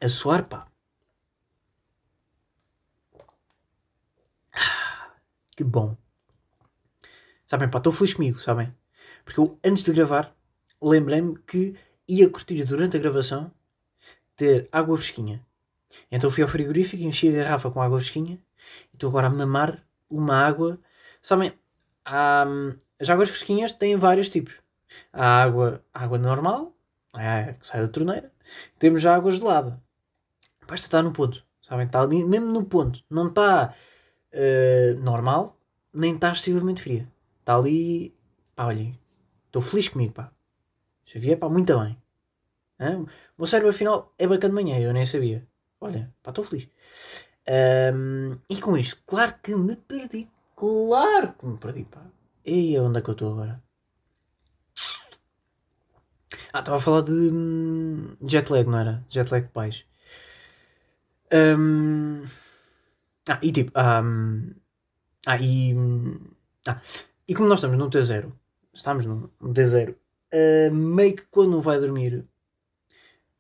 [0.04, 0.66] a suar, pá.
[5.56, 5.96] Que bom.
[7.50, 8.72] Sabem, pá, estou feliz comigo, sabem?
[9.24, 10.32] Porque eu, antes de gravar,
[10.80, 11.74] lembrei-me que
[12.06, 13.50] ia curtir durante a gravação
[14.36, 15.44] ter água fresquinha.
[16.12, 18.38] Então fui ao frigorífico, enchi a garrafa com água fresquinha
[18.92, 20.78] e estou agora a mamar uma água.
[21.20, 21.52] Sabem,
[22.04, 22.46] há,
[23.00, 24.62] as águas fresquinhas têm vários tipos.
[25.12, 26.72] Há água, água normal,
[27.16, 28.32] é, que sai da torneira.
[28.78, 29.82] Temos a água gelada.
[30.68, 31.44] Pá, esta está no ponto.
[31.60, 31.86] Sabem?
[31.86, 33.02] Está mesmo no ponto.
[33.10, 33.74] Não está
[34.34, 35.58] uh, normal,
[35.92, 37.08] nem está excessivamente fria.
[37.40, 38.14] Está ali.
[38.54, 38.98] Pá, olhem.
[39.46, 40.32] Estou feliz comigo, pá.
[41.04, 41.96] Xavier, pá, muito bem.
[42.78, 43.00] Hã?
[43.00, 43.06] O
[43.38, 44.78] meu cérebro, afinal, é bacana de manhã.
[44.78, 45.46] Eu nem sabia.
[45.80, 46.68] Olha, pá, estou feliz.
[47.48, 50.28] Um, e com isto, claro que me perdi.
[50.54, 52.02] Claro que me perdi, pá.
[52.44, 53.62] E onde é que eu estou agora?
[56.52, 59.04] Ah, estava a falar de hum, jet lag, não era?
[59.08, 59.84] Jet lag de pais.
[61.32, 62.24] Um,
[63.28, 63.72] ah, e tipo.
[63.78, 64.54] Um,
[65.26, 65.74] ah, e.
[66.66, 66.80] Ah,
[67.30, 68.32] e como nós estamos num T0,
[68.72, 72.26] estamos num, num T0, uh, meio que quando vai dormir,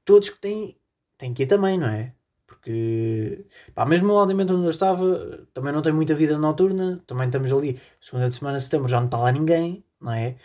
[0.04, 0.78] todos que têm,
[1.18, 2.14] têm que ir também, não é?
[2.46, 7.26] Porque, pá, mesmo o aldeamento onde eu estava, também não tem muita vida noturna, também
[7.26, 10.36] estamos ali, segunda de semana setembro já não está lá ninguém, não é?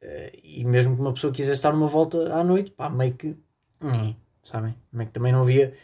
[0.00, 3.36] Uh, e mesmo que uma pessoa quisesse dar uma volta à noite, pá, meio que.
[3.82, 4.76] Hum, sabem?
[4.92, 5.74] Meio que também não havia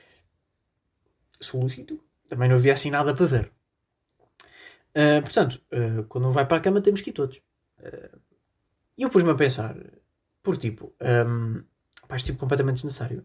[1.40, 3.57] solúcito, também não havia assim nada para ver.
[4.96, 7.40] Uh, portanto, uh, quando um vai para a cama temos que ir todos.
[8.96, 9.76] E eu pus-me a pensar,
[10.42, 11.62] por tipo, um,
[12.08, 13.22] pá, este tipo completamente desnecessário.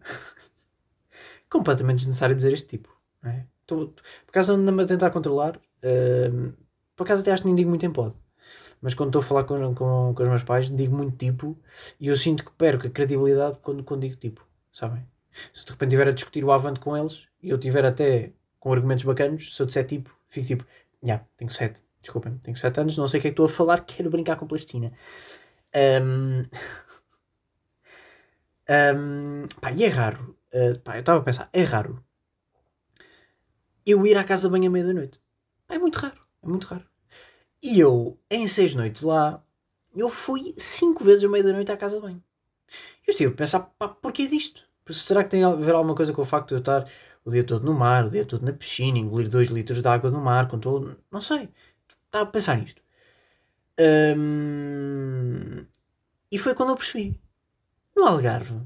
[1.50, 2.96] completamente desnecessário dizer este tipo.
[3.22, 3.46] Não é?
[3.66, 5.56] Tô, por acaso ando-me a tentar controlar.
[5.56, 6.52] Uh,
[6.94, 8.14] por acaso até acho que nem digo muito em pod.
[8.80, 11.58] Mas quando estou a falar com, com, com os meus pais, digo muito tipo
[11.98, 15.04] e eu sinto que perco a credibilidade quando, quando digo tipo, sabem?
[15.52, 18.72] Se de repente estiver a discutir o avante com eles e eu tiver até com
[18.72, 20.66] argumentos bacanos, se eu disser tipo, fico tipo,
[21.04, 23.48] yeah, tenho sete, desculpem, tenho sete anos, não sei o que é que estou a
[23.48, 24.92] falar, quero brincar com plastina.
[25.74, 26.44] Um...
[28.68, 29.48] um...
[29.60, 32.02] Pá, e é raro, uh, pá, eu estava a pensar, é raro
[33.86, 35.20] eu ir à casa bem à meia-da-noite.
[35.68, 36.84] É muito raro, é muito raro.
[37.62, 39.42] E eu, em seis noites lá,
[39.94, 42.22] eu fui cinco vezes à meia-da-noite à casa bem.
[43.06, 44.66] Eu estive a pensar, pá, porquê disto?
[44.90, 46.88] Será que tem a ver alguma coisa com o facto de eu estar
[47.24, 50.10] o dia todo no mar, o dia todo na piscina, engolir dois litros de água
[50.10, 50.96] no mar, com todo...
[51.10, 51.48] Não sei.
[52.06, 52.82] Estava a pensar nisto.
[54.16, 55.64] Um...
[56.30, 57.18] E foi quando eu percebi.
[57.96, 58.60] No Algarve,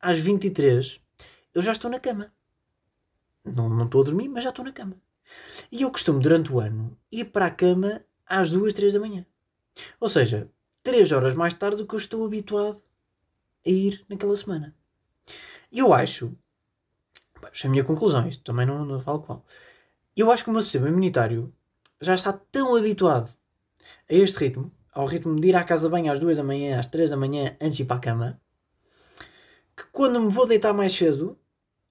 [0.00, 1.00] às 23,
[1.54, 2.32] eu já estou na cama.
[3.44, 4.96] Não, não estou a dormir, mas já estou na cama.
[5.72, 9.24] E eu costumo, durante o ano, ir para a cama às 2, 3 da manhã.
[10.00, 10.50] Ou seja,
[10.82, 12.82] 3 horas mais tarde do que eu estou habituado
[13.66, 14.74] a ir naquela semana.
[15.70, 16.36] E eu acho,
[17.50, 19.44] esta é a minha conclusão, isto também não, não falo qual.
[20.16, 21.48] Eu acho que o meu sistema imunitário
[22.00, 23.30] já está tão habituado
[24.10, 26.86] a este ritmo, ao ritmo de ir à casa bem às 2 da manhã, às
[26.86, 28.40] 3 da manhã, antes de ir para a cama,
[29.76, 31.38] que quando me vou deitar mais cedo,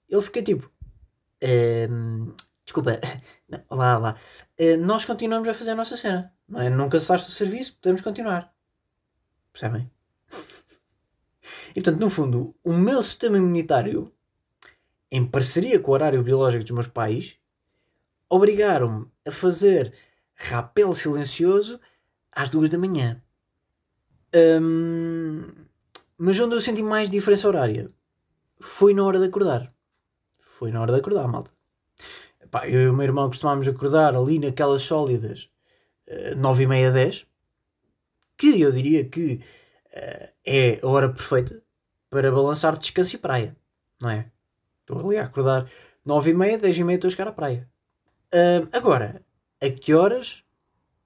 [0.10, 0.70] ele fica tipo,
[1.44, 2.34] Uh,
[2.66, 3.00] desculpa,
[3.70, 4.16] olá, olá.
[4.60, 6.70] Uh, nós continuamos a fazer a nossa cena, não é?
[6.70, 8.54] Não cansaste o serviço, podemos continuar.
[9.54, 9.90] Percebem?
[11.78, 14.12] E portanto, no fundo, o meu sistema imunitário,
[15.12, 17.38] em parceria com o horário biológico dos meus pais,
[18.28, 19.94] obrigaram-me a fazer
[20.34, 21.80] rapel silencioso
[22.32, 23.22] às duas da manhã.
[24.36, 25.52] Um,
[26.18, 27.92] mas onde eu senti mais diferença horária
[28.60, 29.72] foi na hora de acordar
[30.58, 31.52] foi na hora de acordar, malta.
[32.50, 35.52] Pá, eu e o meu irmão costumámos acordar ali naquelas sólidas
[36.08, 37.28] uh, 9 e meia, 10,
[38.36, 39.40] que eu diria que
[39.94, 41.62] uh, é a hora perfeita
[42.10, 43.56] para balançar descanso e praia,
[44.00, 44.32] não é?
[44.82, 45.70] Estou ali a acordar
[46.06, 47.70] 9 e meia, 10 e meia estou a chegar à praia.
[48.34, 49.24] Uh, agora,
[49.62, 50.44] a que horas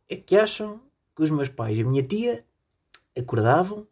[0.08, 0.82] é que acham
[1.16, 2.45] que os meus pais e a minha tia
[3.18, 3.88] acordavam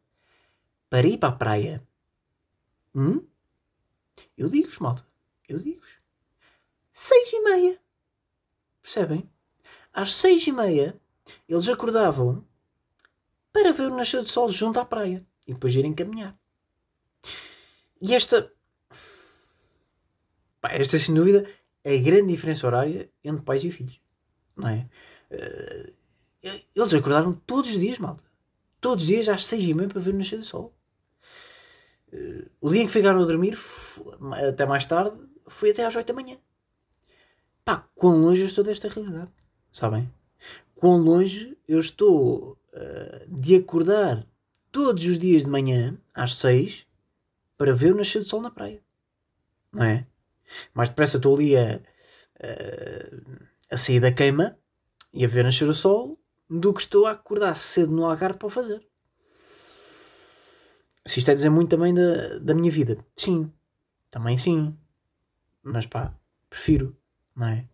[0.90, 1.88] para ir para a praia?
[2.94, 3.26] Hum?
[4.38, 5.06] Eu digo-vos, malta.
[5.48, 5.98] Eu digo-vos.
[6.92, 7.80] Seis e meia.
[8.82, 9.30] Percebem?
[9.94, 11.00] Às seis e meia,
[11.48, 12.46] eles acordavam
[13.52, 16.39] para ver o nascer do sol junto à praia e depois irem caminhar.
[18.02, 18.52] E esta.
[20.62, 21.50] Pá, esta é sem dúvida
[21.86, 24.00] a grande diferença horária entre pais e filhos.
[24.56, 24.90] Não é?
[25.32, 25.94] Uh,
[26.76, 28.24] eles acordaram todos os dias, malta.
[28.82, 30.74] Todos os dias às seis e meia para ver o nascer do sol.
[32.12, 33.58] Uh, o dia em que ficaram a dormir,
[34.48, 36.38] até mais tarde, fui até às 8 da manhã.
[37.66, 39.32] Pá, quão longe eu estou desta realidade,
[39.72, 40.12] sabem?
[40.76, 44.26] Quão longe eu estou uh, de acordar
[44.72, 46.88] todos os dias de manhã, às 6,
[47.60, 48.82] para ver o nascer do sol na praia.
[49.74, 50.08] Não é?
[50.74, 51.82] Mais depressa estou ali a,
[52.40, 54.58] uh, a sair da queima
[55.12, 56.18] e a ver nascer o sol
[56.50, 58.88] do que estou a acordar cedo no Algarve para o fazer.
[61.06, 62.98] Se isto é dizer muito também da, da minha vida.
[63.14, 63.52] Sim,
[64.10, 64.74] também sim.
[65.62, 66.18] Mas pá,
[66.50, 66.96] prefiro,
[67.36, 67.68] não é?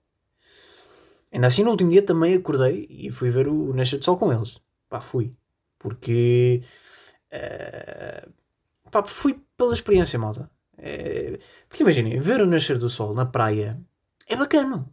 [1.32, 4.34] Ainda assim, no último dia também acordei e fui ver o Nascer de Sol com
[4.34, 4.60] eles.
[4.90, 5.32] Pá, fui.
[5.78, 6.64] Porque.
[7.32, 8.45] Uh,
[8.92, 10.50] pá, fui pela experiência, malta.
[10.78, 13.80] É, porque imaginem, ver o Nascer do Sol na praia
[14.28, 14.90] é bacana.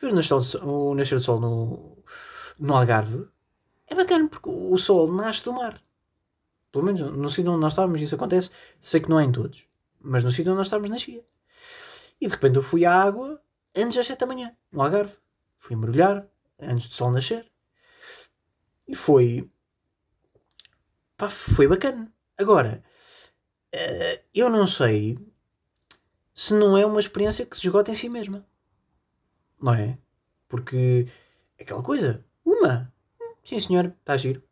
[0.00, 2.02] Ver o Nascer, o nascer do Sol no,
[2.58, 3.28] no Algarve
[3.86, 5.82] é bacana porque o Sol nasce do mar.
[6.72, 8.50] Pelo menos no sítio onde nós estávamos, isso acontece.
[8.80, 9.66] Sei que não é em todos,
[10.00, 11.24] mas no sítio onde nós estávamos, nascia.
[12.20, 13.40] E de repente eu fui à água
[13.74, 15.16] antes das 7 da manhã, no Algarve.
[15.58, 16.26] Fui mergulhar
[16.60, 17.50] antes do sol nascer.
[18.86, 19.50] E foi.
[21.16, 22.12] Pá, foi bacana.
[22.38, 22.84] Agora,
[23.74, 25.18] uh, eu não sei
[26.32, 28.46] se não é uma experiência que se esgota em si mesma.
[29.60, 29.98] Não é?
[30.48, 31.06] Porque
[31.58, 32.24] é aquela coisa.
[32.44, 32.92] Uma.
[33.42, 34.42] Sim, senhor, está giro.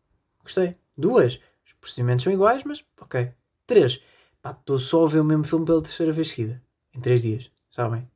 [0.42, 0.76] Gostei.
[0.96, 1.40] Duas.
[1.64, 3.32] Os procedimentos são iguais, mas ok.
[3.66, 4.00] Três.
[4.44, 6.62] Estou só a ver o mesmo filme pela terceira vez seguida.
[6.94, 8.08] Em três dias sabem?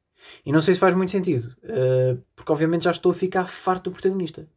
[0.46, 3.90] E não sei se faz muito sentido, uh, porque obviamente já estou a ficar farto
[3.90, 4.48] do protagonista.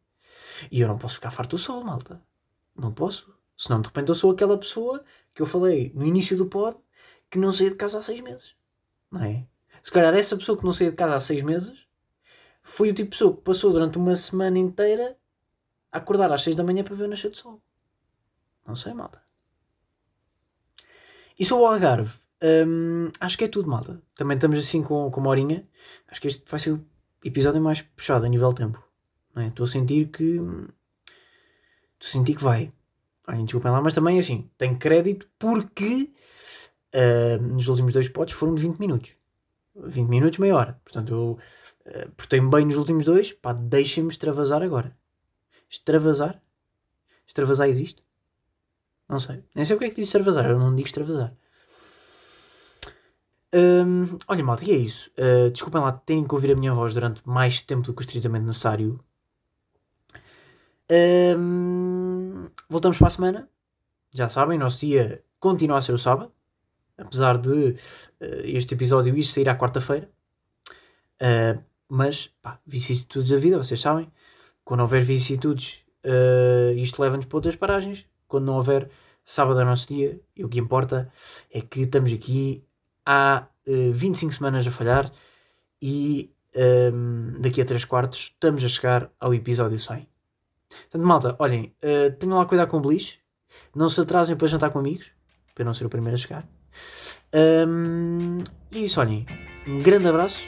[0.70, 2.22] E eu não posso ficar farto do sol, malta.
[2.76, 3.34] Não posso.
[3.56, 6.78] Senão de repente eu sou aquela pessoa que eu falei no início do pod
[7.30, 8.54] que não saía de casa há seis meses.
[9.10, 9.46] Não é?
[9.82, 11.86] Se calhar essa pessoa que não saía de casa há seis meses
[12.62, 15.16] foi o tipo de pessoa que passou durante uma semana inteira
[15.90, 17.60] a acordar às seis da manhã para ver o nascer do sol.
[18.66, 19.22] Não sei, malta.
[21.38, 24.02] E sobre o Algarve, Hum, acho que é tudo, malta.
[24.16, 25.66] Também estamos assim com, com uma horinha.
[26.08, 26.84] Acho que este vai ser o
[27.24, 28.82] episódio mais puxado a nível tempo.
[29.36, 29.46] é?
[29.46, 30.34] Estou a sentir que.
[30.34, 30.68] Estou
[32.00, 32.72] a sentir que vai.
[33.28, 36.12] Olhem, desculpem lá, mas também assim, tenho crédito porque
[36.94, 39.16] uh, nos últimos dois potes foram de 20 minutos.
[39.76, 40.80] 20 minutos, meia hora.
[40.84, 41.38] Portanto, eu
[41.86, 43.32] uh, portei-me bem nos últimos dois.
[43.32, 44.96] Pá, deixem-me extravasar agora.
[45.68, 46.42] Extravasar?
[47.26, 48.04] Extravasar existe?
[49.08, 49.44] Não sei.
[49.54, 50.46] Nem sei o que é que diz extravasar.
[50.46, 51.34] Eu não digo extravasar.
[53.54, 55.10] Hum, olha, malta, e é isso.
[55.10, 58.04] Uh, desculpem lá terem que ouvir a minha voz durante mais tempo do que o
[58.04, 58.98] estritamente necessário.
[60.92, 63.48] Um, voltamos para a semana.
[64.14, 66.30] Já sabem, nosso dia continua a ser o sábado.
[66.98, 67.76] Apesar de uh,
[68.44, 70.10] este episódio ir sair à quarta-feira.
[71.14, 74.12] Uh, mas, pá, vicissitudes da vida, vocês sabem.
[74.64, 78.06] Quando houver vicissitudes, uh, isto leva-nos para outras paragens.
[78.28, 78.90] Quando não houver,
[79.24, 80.20] sábado é o nosso dia.
[80.36, 81.10] E o que importa
[81.50, 82.62] é que estamos aqui
[83.06, 85.10] há uh, 25 semanas a falhar.
[85.80, 90.11] E um, daqui a 3 quartos estamos a chegar ao episódio 100.
[90.82, 93.18] Portanto, malta, olhem, uh, tenham lá cuidado com o beliche.
[93.74, 95.12] Não se atrasem para jantar com amigos,
[95.54, 96.46] para não ser o primeiro a chegar.
[97.34, 98.38] Um,
[98.70, 99.26] e é isso, olhem,
[99.66, 100.44] um grande abraço.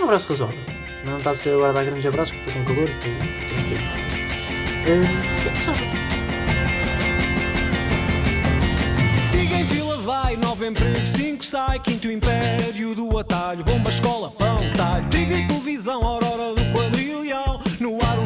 [0.00, 0.58] Um abraço razoável.
[1.04, 3.12] Não está a ser agora dar grandes abraços porque com calor, estou
[3.48, 4.02] transpirando.
[4.88, 6.02] Um, até sábado.
[9.14, 10.66] Siga em fila, vai, nove
[11.06, 16.02] cinco sai, quinto império do atalho, bomba, escola, pão, talho, TV, televisão,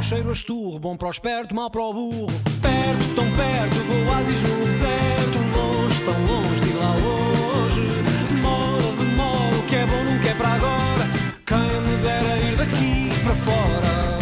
[0.06, 2.26] cheiro a esturro, bom para o esperto, mal para o burro,
[2.62, 7.80] perto, tão perto, do oásis no deserto, longe, tão longe de lá hoje,
[8.28, 11.04] demora, demora, o que é bom nunca é para agora,
[11.44, 14.18] quem me dera ir daqui para fora.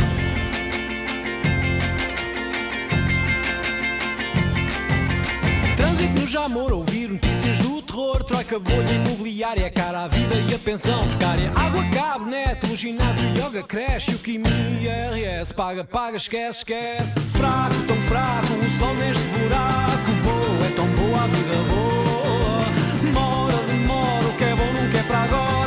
[5.77, 7.59] Trânsito no Jamor, ouvir notícias
[7.95, 11.53] terror, troca bolha imobiliária, é cara a vida e a pensão precária.
[11.55, 17.21] Água, cabo, neto, ginásio, yoga, creche, o quiminho IRS, paga, paga, esquece, esquece.
[17.21, 23.13] Fraco, tão fraco, o sol neste buraco, boa, é tão boa a vida boa.
[23.13, 25.64] Mora, demora, o que é bom nunca é para agora.